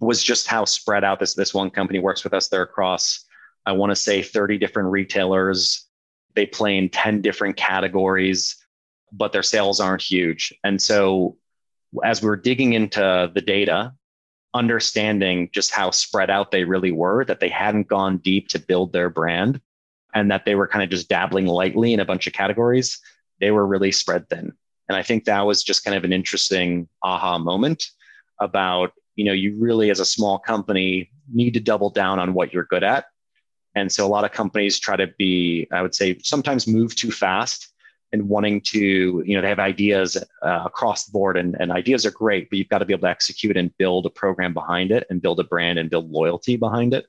[0.00, 2.48] was just how spread out this this one company works with us.
[2.48, 3.24] They're across,
[3.66, 5.86] I want to say, 30 different retailers.
[6.34, 8.56] They play in 10 different categories,
[9.12, 10.52] but their sales aren't huge.
[10.64, 11.36] And so
[12.02, 13.92] as we were digging into the data,
[14.54, 18.92] understanding just how spread out they really were, that they hadn't gone deep to build
[18.92, 19.60] their brand
[20.14, 23.00] and that they were kind of just dabbling lightly in a bunch of categories,
[23.40, 24.52] they were really spread thin.
[24.88, 27.84] And I think that was just kind of an interesting aha moment
[28.40, 32.52] about, you know, you really as a small company need to double down on what
[32.52, 33.06] you're good at.
[33.74, 37.10] And so a lot of companies try to be, I would say, sometimes move too
[37.10, 37.72] fast
[38.12, 42.04] and wanting to, you know, they have ideas uh, across the board and, and ideas
[42.04, 44.90] are great, but you've got to be able to execute and build a program behind
[44.90, 47.06] it and build a brand and build loyalty behind it.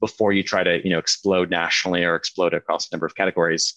[0.00, 3.74] Before you try to you know explode nationally or explode across a number of categories.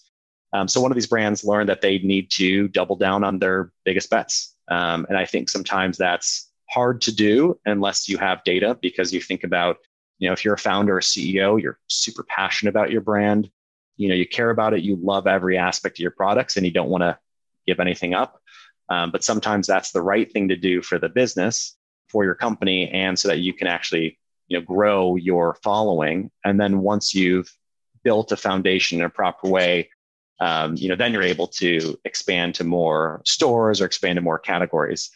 [0.52, 3.72] Um, so one of these brands learned that they need to double down on their
[3.84, 8.76] biggest bets, um, and I think sometimes that's hard to do unless you have data
[8.80, 9.76] because you think about
[10.18, 13.50] you know if you're a founder or CEO, you're super passionate about your brand,
[13.96, 16.72] you know you care about it, you love every aspect of your products, and you
[16.72, 17.18] don't want to
[17.66, 18.40] give anything up.
[18.88, 21.76] Um, but sometimes that's the right thing to do for the business,
[22.08, 24.18] for your company, and so that you can actually
[24.54, 26.30] know grow your following.
[26.44, 27.52] And then once you've
[28.02, 29.88] built a foundation in a proper way
[30.40, 34.38] um, you know then you're able to expand to more stores or expand to more
[34.38, 35.10] categories.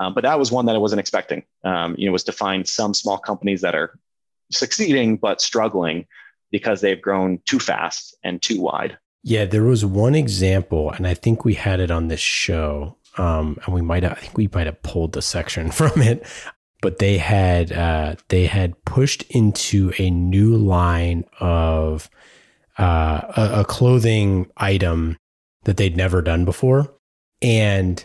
[0.00, 1.44] Um, but that was one that i wasn't expecting.
[1.62, 3.98] Um, you know was to find some small companies that are
[4.50, 6.06] succeeding but struggling
[6.50, 8.98] because they've grown too fast and too wide.
[9.22, 13.58] Yeah there was one example and i think we had it on this show um,
[13.64, 16.26] and we might have, I think we might have pulled the section from it
[16.84, 22.10] but they had uh, they had pushed into a new line of
[22.78, 25.16] uh, a, a clothing item
[25.62, 26.92] that they'd never done before,
[27.40, 28.04] and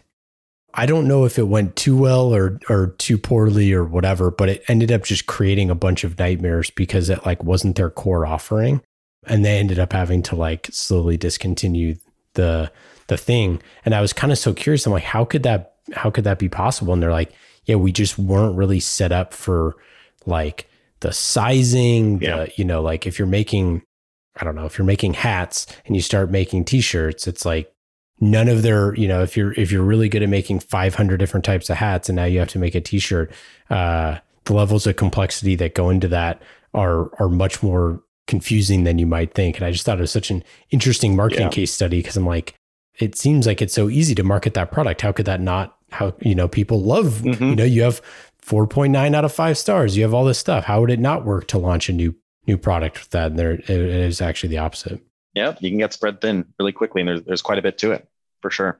[0.74, 4.48] I don't know if it went too well or or too poorly or whatever, but
[4.48, 8.26] it ended up just creating a bunch of nightmares because it like wasn't their core
[8.26, 8.82] offering,
[9.28, 11.96] and they ended up having to like slowly discontinue
[12.36, 12.72] the
[13.08, 13.62] the thing.
[13.84, 14.86] And I was kind of so curious.
[14.86, 16.94] I'm like, how could that how could that be possible?
[16.94, 17.34] And they're like,
[17.66, 19.76] yeah, we just weren't really set up for
[20.26, 20.70] like
[21.02, 22.46] the sizing, yeah.
[22.46, 23.84] the, you know, like if you're making,
[24.40, 27.72] I don't know, if you're making hats and you start making t-shirts, it's like
[28.20, 31.46] none of their, you know, if you're, if you're really good at making 500 different
[31.46, 33.32] types of hats and now you have to make a t-shirt,
[33.70, 36.42] uh, the levels of complexity that go into that
[36.74, 39.58] are, are much more confusing than you might think.
[39.58, 41.52] And I just thought it was such an interesting marketing yeah.
[41.52, 42.56] case study because I'm like,
[43.00, 45.02] it seems like it's so easy to market that product.
[45.02, 47.44] How could that not how you know people love mm-hmm.
[47.44, 48.02] you know you have
[48.50, 49.96] 4.9 out of 5 stars.
[49.96, 50.66] You have all this stuff.
[50.66, 52.16] How would it not work to launch a new
[52.48, 53.28] new product with that?
[53.32, 55.02] And there it is actually the opposite.
[55.36, 57.92] Yeah you can get spread thin really quickly and there's, there's quite a bit to
[57.92, 58.08] it
[58.42, 58.80] for sure.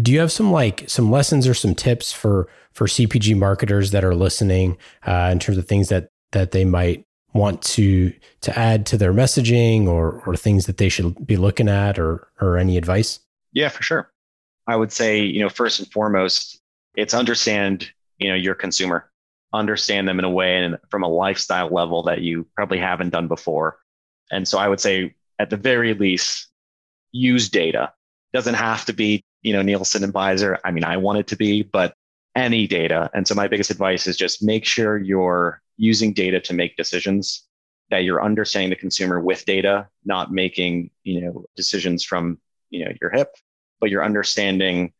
[0.00, 4.04] Do you have some like some lessons or some tips for for cpg marketers that
[4.04, 8.86] are listening uh, in terms of things that that they might want to to add
[8.86, 12.78] to their messaging or or things that they should be looking at or or any
[12.78, 13.20] advice?
[13.52, 14.10] Yeah for sure
[14.70, 16.60] I would say, you know, first and foremost,
[16.94, 19.10] it's understand, you know, your consumer,
[19.52, 23.26] understand them in a way and from a lifestyle level that you probably haven't done
[23.26, 23.78] before.
[24.30, 26.46] And so I would say, at the very least,
[27.10, 27.92] use data.
[28.32, 30.58] Doesn't have to be, you know, Nielsen and Byzzer.
[30.64, 31.94] I mean, I want it to be, but
[32.36, 33.10] any data.
[33.12, 37.42] And so my biggest advice is just make sure you're using data to make decisions,
[37.90, 42.92] that you're understanding the consumer with data, not making, you know, decisions from, you know,
[43.00, 43.34] your hip
[43.80, 44.92] but you're understanding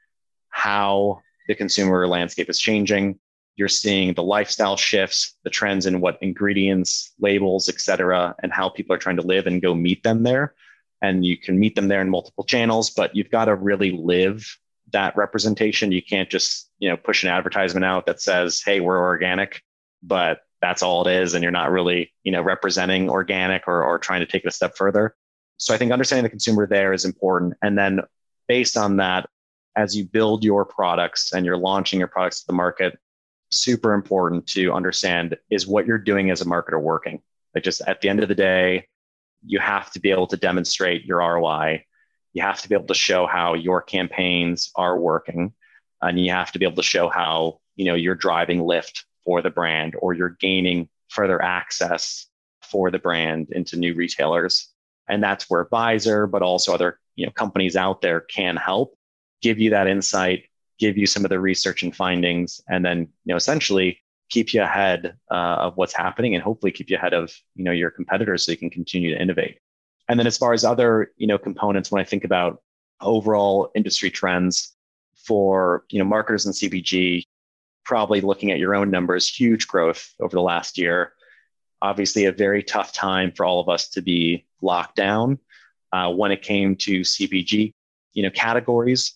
[0.48, 3.18] how the consumer landscape is changing.
[3.56, 8.68] You're seeing the lifestyle shifts, the trends in what ingredients, labels, et cetera, and how
[8.68, 10.54] people are trying to live and go meet them there.
[11.02, 14.46] And you can meet them there in multiple channels, but you've got to really live
[14.92, 15.92] that representation.
[15.92, 19.62] You can't just, you know, push an advertisement out that says, hey, we're organic,
[20.02, 21.34] but that's all it is.
[21.34, 24.52] And you're not really, you know, representing organic or, or trying to take it a
[24.52, 25.14] step further.
[25.56, 27.54] So I think understanding the consumer there is important.
[27.62, 28.00] And then
[28.50, 29.30] based on that,
[29.76, 32.98] as you build your products and you're launching your products to the market,
[33.52, 37.22] super important to understand is what you're doing as a marketer working.
[37.54, 38.88] Like just at the end of the day,
[39.46, 41.84] you have to be able to demonstrate your ROI.
[42.32, 45.52] You have to be able to show how your campaigns are working.
[46.02, 49.42] And you have to be able to show how, you know, you're driving lift for
[49.42, 52.26] the brand or you're gaining further access
[52.62, 54.70] for the brand into new retailers.
[55.08, 58.96] And that's where Byzzer, but also other you know companies out there can help
[59.42, 60.44] give you that insight
[60.78, 64.62] give you some of the research and findings and then you know essentially keep you
[64.62, 68.44] ahead uh, of what's happening and hopefully keep you ahead of you know your competitors
[68.44, 69.58] so you can continue to innovate.
[70.08, 72.62] And then as far as other you know components when i think about
[73.00, 74.74] overall industry trends
[75.26, 77.24] for you know marketers and cpg
[77.84, 81.12] probably looking at your own numbers huge growth over the last year.
[81.82, 85.38] Obviously a very tough time for all of us to be locked down
[85.92, 87.74] uh, when it came to CPG,
[88.12, 89.14] you know, categories,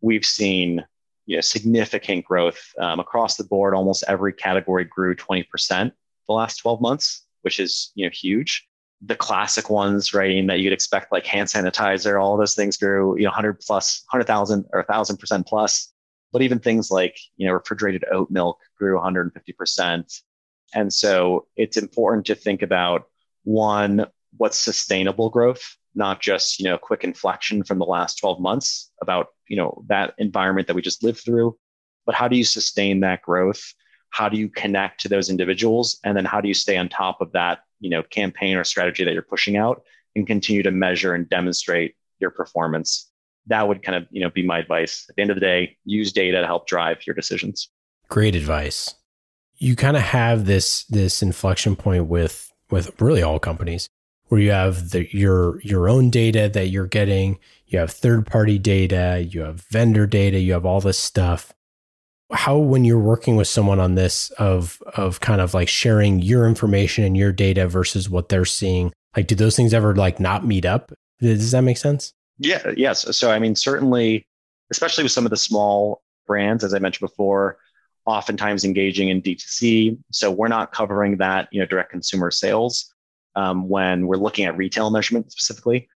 [0.00, 0.84] we've seen
[1.26, 3.74] you know, significant growth um, across the board.
[3.74, 5.92] Almost every category grew 20%
[6.28, 8.68] the last 12 months, which is you know huge.
[9.04, 13.24] The classic ones, right, that you'd expect, like hand sanitizer, all those things grew, you
[13.24, 15.92] know, 100 plus, 100,000 or 1,000 percent plus.
[16.32, 20.12] But even things like you know refrigerated oat milk grew 150 percent.
[20.74, 23.04] And so it's important to think about
[23.44, 24.06] one,
[24.36, 29.28] what's sustainable growth not just you know quick inflection from the last 12 months about
[29.48, 31.56] you know that environment that we just lived through
[32.06, 33.74] but how do you sustain that growth?
[34.10, 35.98] How do you connect to those individuals?
[36.04, 39.04] And then how do you stay on top of that you know campaign or strategy
[39.04, 39.82] that you're pushing out
[40.14, 43.10] and continue to measure and demonstrate your performance?
[43.46, 45.06] That would kind of you know be my advice.
[45.08, 47.70] At the end of the day use data to help drive your decisions.
[48.08, 48.94] Great advice.
[49.56, 53.88] You kind of have this this inflection point with with really all companies
[54.32, 58.58] where you have the, your your own data that you're getting you have third party
[58.58, 61.52] data you have vendor data you have all this stuff.
[62.32, 66.46] How when you're working with someone on this of of kind of like sharing your
[66.46, 70.46] information and your data versus what they're seeing like do those things ever like not
[70.46, 70.94] meet up?
[71.20, 72.14] Does that make sense?
[72.38, 73.14] Yeah yes.
[73.14, 74.26] So i mean certainly
[74.70, 77.58] especially with some of the small brands as i mentioned before
[78.06, 82.91] oftentimes engaging in d2c so we're not covering that you know direct consumer sales
[83.34, 85.88] um, when we're looking at retail measurement specifically.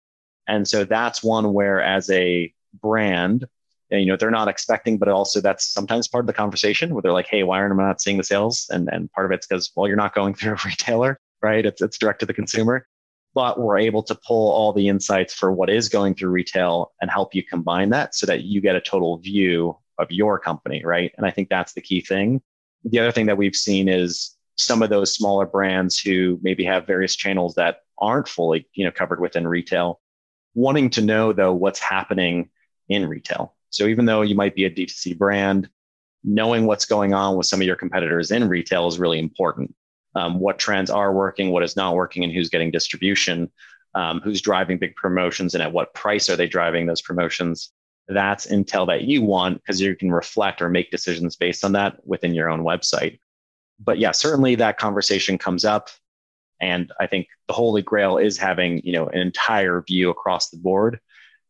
[0.48, 3.46] And so that's one where as a brand
[3.90, 7.12] you know they're not expecting but also that's sometimes part of the conversation where they're
[7.12, 8.66] like hey why aren't i not seeing the sales?
[8.70, 11.64] And and part of it's because well you're not going through a retailer right?
[11.64, 12.86] It's, it's direct to the consumer.
[13.34, 17.10] But we're able to pull all the insights for what is going through retail and
[17.10, 21.12] help you combine that so that you get a total view of your company right?
[21.16, 22.40] And i think that's the key thing.
[22.84, 26.86] The other thing that we've seen is some of those smaller brands who maybe have
[26.86, 30.00] various channels that aren't fully you know covered within retail
[30.54, 32.50] wanting to know though what's happening
[32.88, 35.68] in retail so even though you might be a D2C brand,
[36.24, 39.74] knowing what's going on with some of your competitors in retail is really important.
[40.14, 43.50] Um, what trends are working, what is not working, and who's getting distribution,
[43.94, 47.70] um, who's driving big promotions, and at what price are they driving those promotions.
[48.08, 51.98] That's intel that you want because you can reflect or make decisions based on that
[52.06, 53.18] within your own website.
[53.78, 55.90] But yeah, certainly that conversation comes up.
[56.60, 60.56] And I think the holy grail is having, you know, an entire view across the
[60.56, 61.00] board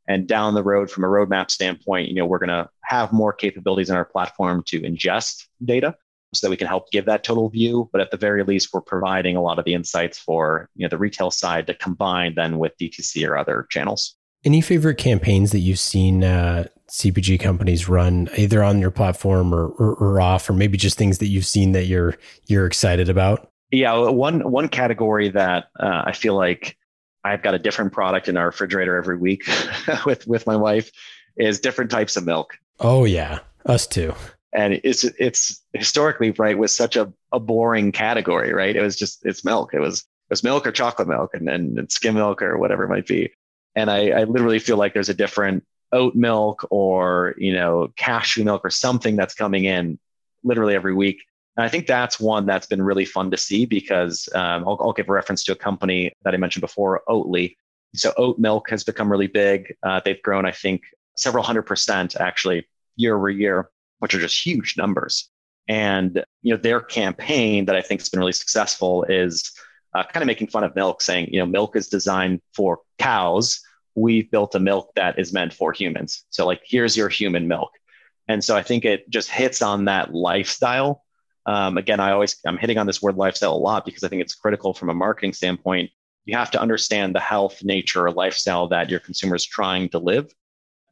[0.08, 3.32] and down the road, from a roadmap standpoint, you know, we're going to have more
[3.32, 5.96] capabilities in our platform to ingest data
[6.32, 7.88] so that we can help give that total view.
[7.92, 10.88] But at the very least, we're providing a lot of the insights for you know
[10.88, 14.16] the retail side to combine then with DTC or other channels.
[14.46, 19.66] Any favorite campaigns that you've seen uh, CPG companies run either on your platform or,
[19.70, 22.14] or, or off, or maybe just things that you've seen that you're
[22.46, 23.50] you're excited about?
[23.72, 26.76] Yeah, one one category that uh, I feel like
[27.24, 29.42] I've got a different product in our refrigerator every week
[30.06, 30.92] with with my wife
[31.36, 32.56] is different types of milk.
[32.78, 34.14] Oh yeah, us too.
[34.52, 38.76] And it's it's historically right was such a, a boring category, right?
[38.76, 39.74] It was just it's milk.
[39.74, 42.88] It was it was milk or chocolate milk and then skim milk or whatever it
[42.88, 43.32] might be.
[43.76, 48.42] And I, I literally feel like there's a different oat milk or you know cashew
[48.42, 49.98] milk or something that's coming in
[50.42, 51.18] literally every week
[51.56, 54.92] and I think that's one that's been really fun to see because um, I'll, I'll,
[54.92, 57.56] give a reference to a company that I mentioned before, Oatly.
[57.94, 59.74] So oat milk has become really big.
[59.82, 60.82] Uh, they've grown, I think,
[61.16, 63.70] several hundred percent actually year over year,
[64.00, 65.30] which are just huge numbers.
[65.66, 69.50] And you know their campaign that I think has been really successful is
[69.94, 73.60] uh, kind of making fun of milk, saying you know milk is designed for cows.
[73.94, 76.24] We've built a milk that is meant for humans.
[76.30, 77.70] So like here's your human milk.
[78.28, 81.04] And so I think it just hits on that lifestyle
[81.46, 84.20] um, again, I always I'm hitting on this word lifestyle a lot because I think
[84.20, 85.90] it's critical from a marketing standpoint.
[86.24, 90.00] You have to understand the health, nature, or lifestyle that your consumer is trying to
[90.00, 90.34] live,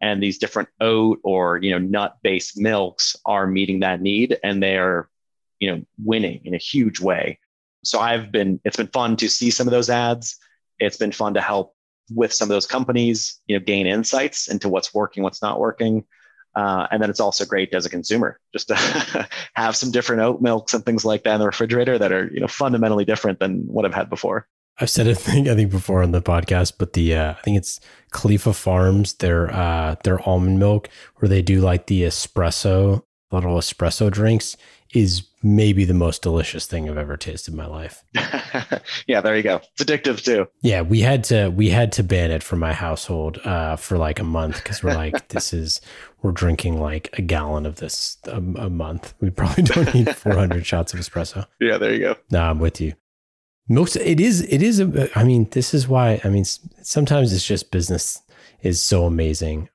[0.01, 4.79] and these different oat or you know nut-based milks are meeting that need, and they
[4.79, 5.11] are
[5.59, 7.41] you know winning in a huge way.
[7.85, 10.37] So I've been it's been fun to see some of those ads.
[10.79, 11.75] It's been fun to help
[12.11, 16.05] with some of those companies, you know, gain insights into what's working, what's not working.
[16.55, 18.77] Uh, and then it's also great as a consumer just to
[19.55, 22.41] have some different oat milks and things like that in the refrigerator that are you
[22.41, 24.47] know fundamentally different than what I've had before.
[24.79, 27.57] I've said a thing I think before on the podcast, but the uh, I think
[27.57, 27.81] it's
[28.13, 34.11] Califia Farms their uh, their almond milk where they do like the espresso little espresso
[34.11, 34.57] drinks
[34.93, 38.05] is maybe the most delicious thing I've ever tasted in my life.
[39.07, 39.61] yeah, there you go.
[39.77, 40.47] It's addictive too.
[40.63, 44.21] Yeah, we had to we had to ban it from my household uh, for like
[44.21, 45.81] a month because we're like, this is
[46.23, 49.15] we're drinking like a gallon of this a, a month.
[49.21, 51.47] We probably don't need 400 shots of espresso.
[51.61, 52.17] Yeah, there you go.
[52.31, 52.95] No, I'm with you.
[53.69, 57.47] Most it is it is a, I mean, this is why I mean sometimes it's
[57.47, 58.21] just business
[58.63, 59.69] is so amazing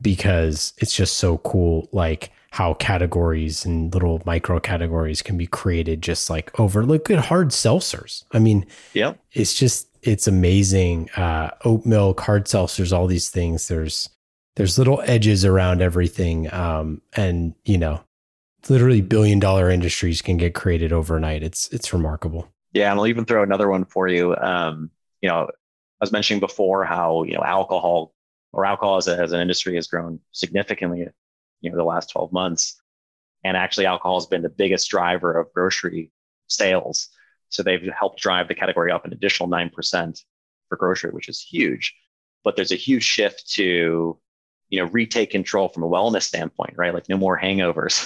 [0.00, 6.00] because it's just so cool like how categories and little micro categories can be created
[6.00, 8.22] just like over look at hard seltzers.
[8.30, 11.10] I mean, yeah, it's just it's amazing.
[11.16, 13.66] Uh, oat milk, hard seltzers, all these things.
[13.66, 14.08] There's
[14.54, 18.04] there's little edges around everything, um, and you know,
[18.68, 21.42] literally billion dollar industries can get created overnight.
[21.42, 22.48] It's it's remarkable.
[22.72, 24.36] Yeah, and I'll even throw another one for you.
[24.36, 25.50] Um, you know, I
[26.00, 28.14] was mentioning before how you know alcohol
[28.52, 31.08] or alcohol as, a, as an industry has grown significantly
[31.64, 32.80] you know the last 12 months
[33.44, 36.10] And actually, alcohol has been the biggest driver of grocery
[36.48, 37.10] sales.
[37.50, 40.24] So they've helped drive the category up an additional 9%
[40.68, 41.94] for grocery, which is huge.
[42.44, 44.18] But there's a huge shift to,
[44.70, 46.94] you know, retake control from a wellness standpoint, right?
[46.94, 47.96] Like no more hangovers.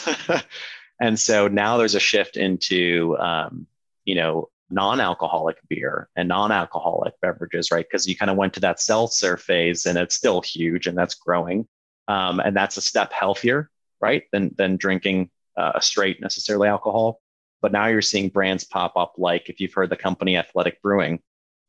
[1.01, 3.67] and so now there's a shift into, um,
[4.05, 7.87] you know, non-alcoholic beer and non-alcoholic beverages, right?
[7.89, 11.15] Because you kind of went to that seltzer phase, and it's still huge, and that's
[11.15, 11.67] growing,
[12.09, 17.21] um, and that's a step healthier, right, than than drinking uh, a straight necessarily alcohol.
[17.61, 21.21] But now you're seeing brands pop up, like if you've heard the company Athletic Brewing,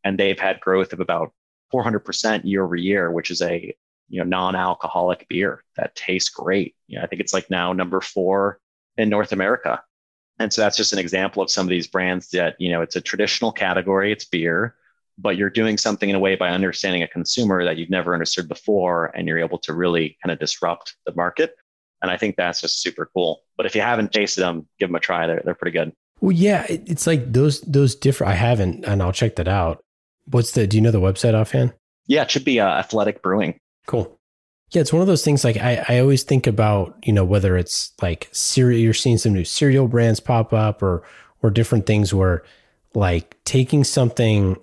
[0.03, 1.33] and they've had growth of about
[1.73, 3.75] 400% year over year, which is a
[4.07, 6.75] you know non-alcoholic beer that tastes great.
[6.87, 8.59] You know, I think it's like now number four
[8.97, 9.83] in North America.
[10.39, 12.95] And so that's just an example of some of these brands that, you know, it's
[12.95, 14.75] a traditional category, it's beer,
[15.21, 18.47] but you're doing something in a way by understanding a consumer that you've never understood
[18.47, 21.55] before, and you're able to really kind of disrupt the market.
[22.01, 23.41] And I think that's just super cool.
[23.57, 25.27] But if you haven't tasted them, give them a try.
[25.27, 25.91] They're, they're pretty good.
[26.21, 28.33] Well, yeah, it's like those those different.
[28.33, 29.83] I haven't, and I'll check that out.
[30.25, 30.67] What's the?
[30.67, 31.73] Do you know the website offhand?
[32.07, 33.59] Yeah, it should be uh, Athletic Brewing.
[33.85, 34.17] Cool.
[34.71, 37.57] Yeah, it's one of those things like I, I always think about, you know, whether
[37.57, 41.03] it's like cereal, you're seeing some new cereal brands pop up or
[41.41, 42.43] or different things where
[42.93, 44.57] like taking something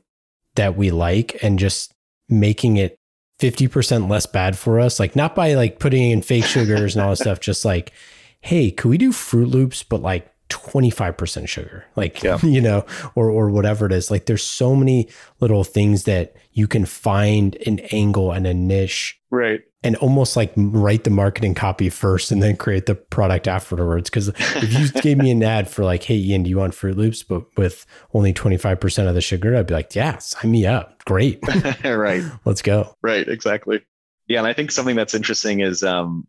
[0.57, 1.93] that we like and just
[2.29, 2.99] making it
[3.41, 7.11] 50% less bad for us, like not by like putting in fake sugars and all
[7.11, 7.93] this stuff, just like,
[8.41, 11.85] hey, could we do Froot Loops, but like 25% sugar?
[11.97, 12.39] Like yeah.
[12.43, 14.11] you know or or whatever it is.
[14.11, 15.09] Like there's so many
[15.41, 20.53] little things that you can find an angle and a niche right and almost like
[20.57, 24.11] write the marketing copy first and then create the product afterwards.
[24.11, 26.97] Because if you gave me an ad for like hey ian do you want froot
[26.97, 27.23] loops?
[27.23, 31.05] but with only 25% of the sugar i'd be like yeah sign me up.
[31.05, 31.41] Great.
[31.85, 32.23] Right.
[32.45, 32.95] Let's go.
[33.03, 33.83] Right exactly.
[34.27, 36.27] Yeah and i think something that's interesting is um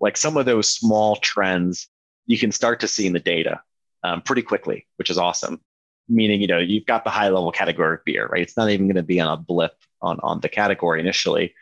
[0.00, 1.88] like some of those small trends
[2.26, 3.60] you can start to see in the data
[4.02, 5.60] um, pretty quickly, which is awesome.
[6.08, 8.42] Meaning, you know, you've got the high level category of beer, right?
[8.42, 11.54] It's not even going to be on a blip on, on the category initially.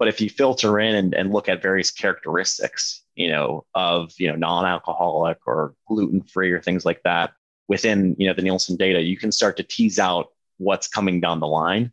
[0.00, 4.26] But if you filter in and, and look at various characteristics, you know, of, you
[4.28, 7.34] know, non-alcoholic or gluten-free or things like that
[7.68, 11.38] within, you know, the Nielsen data, you can start to tease out what's coming down
[11.38, 11.92] the line.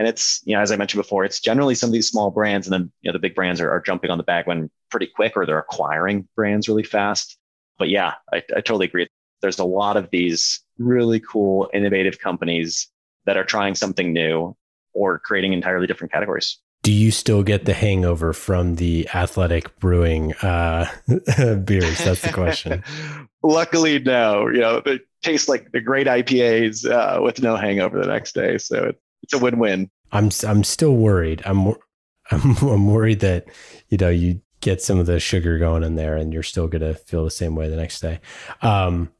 [0.00, 2.66] And it's, you know, as I mentioned before, it's generally some of these small brands
[2.66, 5.06] and then, you know, the big brands are, are jumping on the back bandwagon pretty
[5.06, 7.38] quick or they're acquiring brands really fast
[7.78, 9.08] but yeah, I, I totally agree.
[9.42, 12.88] There's a lot of these really cool, innovative companies
[13.26, 14.56] that are trying something new
[14.92, 16.58] or creating entirely different categories.
[16.86, 20.88] Do you still get the hangover from the athletic brewing uh,
[21.64, 21.98] beers?
[22.04, 22.84] That's the question.
[23.42, 24.46] Luckily, no.
[24.46, 28.56] You know, they taste like the great IPAs uh, with no hangover the next day.
[28.58, 29.90] So it, it's a win-win.
[30.12, 31.42] I'm I'm still worried.
[31.44, 31.66] I'm
[32.30, 33.48] I'm I'm worried that
[33.88, 36.82] you know you get some of the sugar going in there and you're still going
[36.82, 38.20] to feel the same way the next day.
[38.62, 39.10] Um,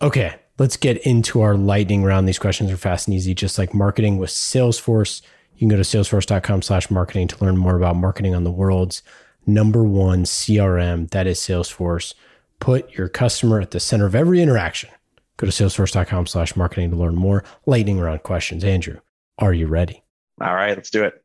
[0.00, 2.26] okay, let's get into our lightning round.
[2.26, 5.20] These questions are fast and easy, just like marketing with Salesforce.
[5.62, 9.00] You can go to salesforce.com slash marketing to learn more about marketing on the world's
[9.46, 11.08] number one CRM.
[11.10, 12.14] That is Salesforce.
[12.58, 14.90] Put your customer at the center of every interaction.
[15.36, 17.44] Go to salesforce.com slash marketing to learn more.
[17.64, 18.64] Lightning round questions.
[18.64, 18.98] Andrew,
[19.38, 20.02] are you ready?
[20.40, 21.22] All right, let's do it.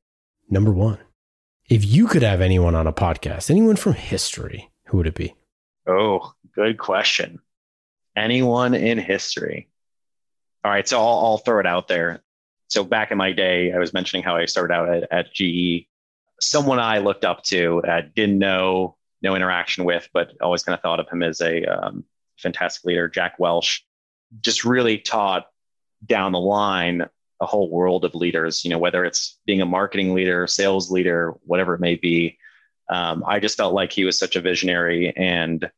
[0.52, 1.00] Number one
[1.68, 5.34] if you could have anyone on a podcast, anyone from history, who would it be?
[5.88, 7.40] Oh, good question.
[8.16, 9.68] Anyone in history.
[10.64, 12.22] All right, so I'll, I'll throw it out there.
[12.68, 15.88] So back in my day, I was mentioning how I started out at, at GE.
[16.40, 20.82] Someone I looked up to, uh, didn't know, no interaction with, but always kind of
[20.82, 22.04] thought of him as a um,
[22.38, 23.86] fantastic leader, Jack Welch.
[24.42, 25.48] Just really taught
[26.06, 27.06] down the line
[27.40, 31.36] a whole world of leaders, you know, whether it's being a marketing leader, sales leader,
[31.44, 32.38] whatever it may be.
[32.90, 35.70] Um, I just felt like he was such a visionary and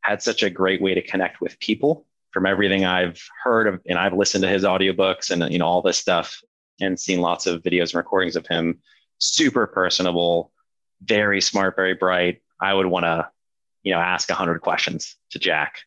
[0.00, 3.98] had such a great way to connect with people from everything I've heard of, and
[3.98, 6.40] I've listened to his audiobooks and, you know, all this stuff
[6.80, 8.80] and seen lots of videos and recordings of him.
[9.18, 10.52] Super personable,
[11.02, 12.42] very smart, very bright.
[12.60, 13.28] I would want to,
[13.82, 15.80] you know, ask a hundred questions to Jack.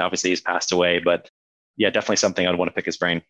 [0.00, 1.30] Obviously he's passed away, but
[1.76, 3.22] yeah, definitely something I'd want to pick his brain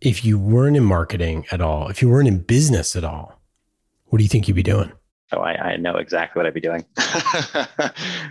[0.00, 3.40] if you weren't in marketing at all, if you weren't in business at all,
[4.06, 4.92] what do you think you'd be doing?
[5.32, 6.84] Oh, I, I know exactly what I'd be doing.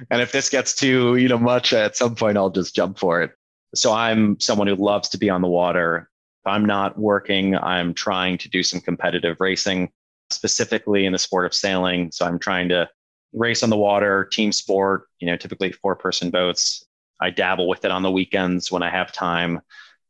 [0.09, 3.21] and if this gets too, you know, much at some point, I'll just jump for
[3.21, 3.31] it.
[3.75, 6.09] So I'm someone who loves to be on the water.
[6.43, 9.91] If I'm not working, I'm trying to do some competitive racing,
[10.29, 12.11] specifically in the sport of sailing.
[12.11, 12.89] So I'm trying to
[13.33, 16.85] race on the water, team sport, you know, typically four person boats.
[17.19, 19.61] I dabble with it on the weekends when I have time.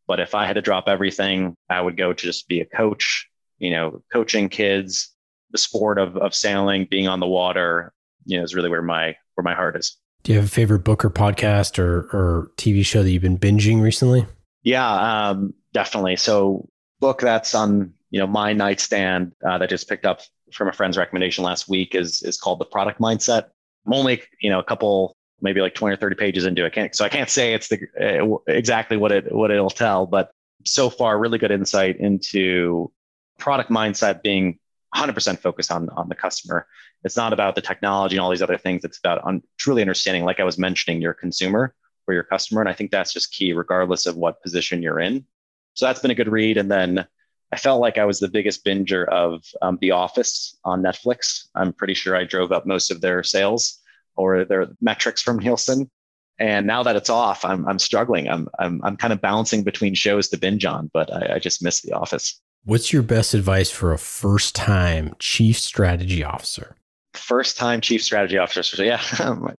[0.07, 3.27] But if I had to drop everything, I would go to just be a coach,
[3.57, 5.09] you know, coaching kids,
[5.51, 7.93] the sport of, of sailing, being on the water,
[8.25, 9.97] you know, is really where my, where my heart is.
[10.25, 13.37] Do you have a favorite book or podcast or, or TV show that you've been
[13.37, 14.25] binging recently?
[14.63, 16.15] Yeah, um, definitely.
[16.15, 16.67] So,
[16.99, 20.21] book that's on you know my nightstand uh, that just picked up
[20.51, 23.49] from a friend's recommendation last week is is called The Product Mindset.
[23.85, 27.05] I'm only you know a couple, maybe like 20 or 30 pages into it, so
[27.05, 30.31] I can't say it's the uh, exactly what it what it'll tell, but
[30.65, 32.91] so far, really good insight into
[33.37, 34.57] product mindset being
[34.95, 36.65] 100% focused on on the customer.
[37.03, 38.83] It's not about the technology and all these other things.
[38.83, 41.75] It's about un- truly understanding, like I was mentioning, your consumer
[42.07, 42.61] or your customer.
[42.61, 45.25] And I think that's just key, regardless of what position you're in.
[45.73, 46.57] So that's been a good read.
[46.57, 47.05] And then
[47.51, 51.47] I felt like I was the biggest binger of um, The Office on Netflix.
[51.55, 53.79] I'm pretty sure I drove up most of their sales
[54.15, 55.89] or their metrics from Nielsen.
[56.37, 58.27] And now that it's off, I'm, I'm struggling.
[58.27, 61.63] I'm, I'm, I'm kind of bouncing between shows to binge on, but I, I just
[61.63, 62.41] miss The Office.
[62.65, 66.75] What's your best advice for a first time chief strategy officer?
[67.15, 68.63] First time chief strategy officer.
[68.63, 69.01] So, yeah.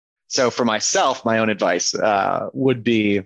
[0.29, 3.23] so, for myself, my own advice uh, would be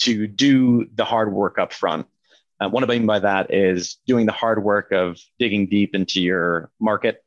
[0.00, 2.06] to do the hard work up front.
[2.60, 6.20] Uh, what I mean by that is doing the hard work of digging deep into
[6.20, 7.24] your market,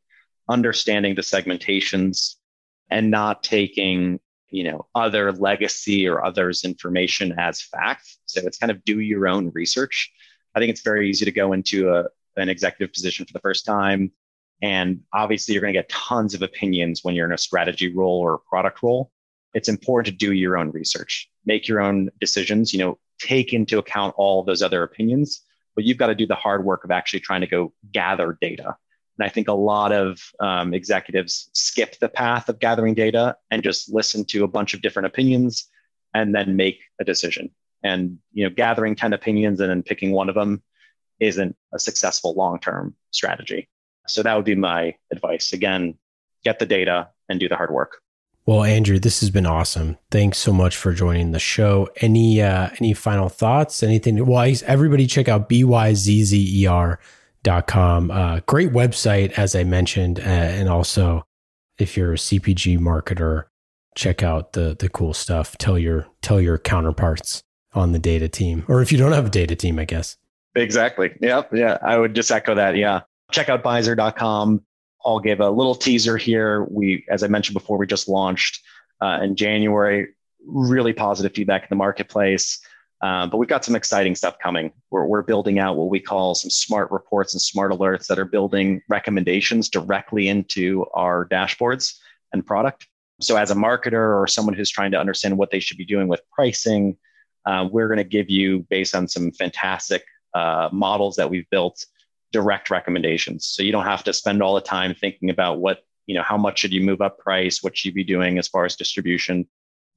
[0.50, 2.36] understanding the segmentations,
[2.90, 4.20] and not taking
[4.50, 8.18] you know other legacy or others information as fact.
[8.26, 10.12] So it's kind of do your own research.
[10.54, 13.66] I think it's very easy to go into a, an executive position for the first
[13.66, 14.12] time.
[14.62, 18.20] And obviously, you're going to get tons of opinions when you're in a strategy role
[18.20, 19.12] or a product role.
[19.54, 23.80] It's important to do your own research, make your own decisions, you know, take into
[23.80, 25.42] account all those other opinions,
[25.76, 28.76] but you've got to do the hard work of actually trying to go gather data.
[29.18, 33.62] And I think a lot of um, executives skip the path of gathering data and
[33.62, 35.68] just listen to a bunch of different opinions
[36.14, 37.52] and then make a decision.
[37.84, 40.64] And you know, gathering 10 opinions and then picking one of them
[41.20, 43.70] isn't a successful long-term strategy.
[44.12, 45.54] So that would be my advice.
[45.54, 45.96] Again,
[46.44, 47.98] get the data and do the hard work.
[48.46, 49.98] Well, Andrew, this has been awesome.
[50.10, 51.88] Thanks so much for joining the show.
[51.98, 53.84] Any uh, any final thoughts?
[53.84, 54.26] Anything?
[54.26, 57.02] Well, everybody check out byzzer.com.
[58.12, 61.24] Uh, great website, as I mentioned, uh, and also
[61.78, 63.46] if you're a CPG marketer,
[63.96, 65.56] check out the the cool stuff.
[65.60, 67.44] Tell your tell your counterparts
[67.74, 70.18] on the data team, or if you don't have a data team, I guess.
[70.56, 71.12] Exactly.
[71.22, 71.78] Yeah, Yeah.
[71.82, 72.76] I would just echo that.
[72.76, 73.02] Yeah.
[73.32, 74.64] Check out byzzer.com.
[75.04, 76.66] I'll give a little teaser here.
[76.70, 78.62] We, as I mentioned before, we just launched
[79.02, 80.10] uh, in January.
[80.46, 82.60] Really positive feedback in the marketplace.
[83.02, 84.72] Um, but we've got some exciting stuff coming.
[84.92, 88.26] We're, we're building out what we call some smart reports and smart alerts that are
[88.26, 91.98] building recommendations directly into our dashboards
[92.32, 92.88] and product.
[93.20, 96.08] So, as a marketer or someone who's trying to understand what they should be doing
[96.08, 96.98] with pricing,
[97.46, 100.04] uh, we're going to give you, based on some fantastic
[100.36, 101.86] uh, models that we've built,
[102.32, 103.46] direct recommendations.
[103.46, 106.38] So you don't have to spend all the time thinking about what, you know, how
[106.38, 107.62] much should you move up price?
[107.62, 109.48] What should you be doing as far as distribution?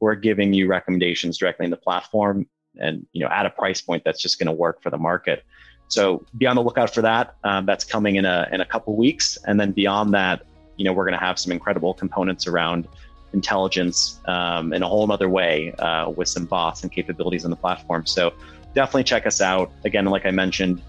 [0.01, 2.47] We're giving you recommendations directly in the platform
[2.81, 5.45] and, you know, at a price point that's just going to work for the market.
[5.89, 7.37] So be on the lookout for that.
[7.45, 9.39] Um, that's coming in a, in a couple weeks.
[9.47, 10.43] And then beyond that,
[10.77, 12.89] you know, we're going to have some incredible components around
[13.33, 17.57] intelligence um, in a whole other way uh, with some bots and capabilities on the
[17.57, 18.07] platform.
[18.07, 18.33] So
[18.75, 19.71] definitely check us out.
[19.85, 20.83] Again, like I mentioned,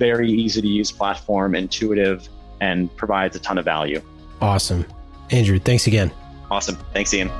[0.00, 2.28] very easy to use platform, intuitive,
[2.60, 4.02] and provides a ton of value.
[4.40, 4.84] Awesome.
[5.30, 6.10] Andrew, thanks again.
[6.50, 6.76] Awesome.
[6.94, 7.30] Thanks, Ian.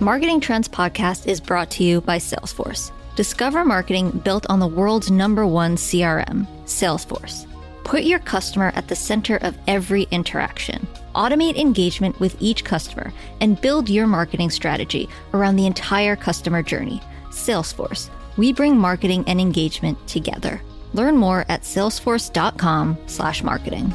[0.00, 2.92] Marketing Trends Podcast is brought to you by Salesforce.
[3.16, 7.46] Discover marketing built on the world's number one CRM, Salesforce.
[7.82, 10.86] Put your customer at the center of every interaction.
[11.16, 17.02] Automate engagement with each customer and build your marketing strategy around the entire customer journey.
[17.38, 18.10] Salesforce.
[18.36, 20.60] We bring marketing and engagement together.
[20.92, 23.94] Learn more at salesforce.com/marketing.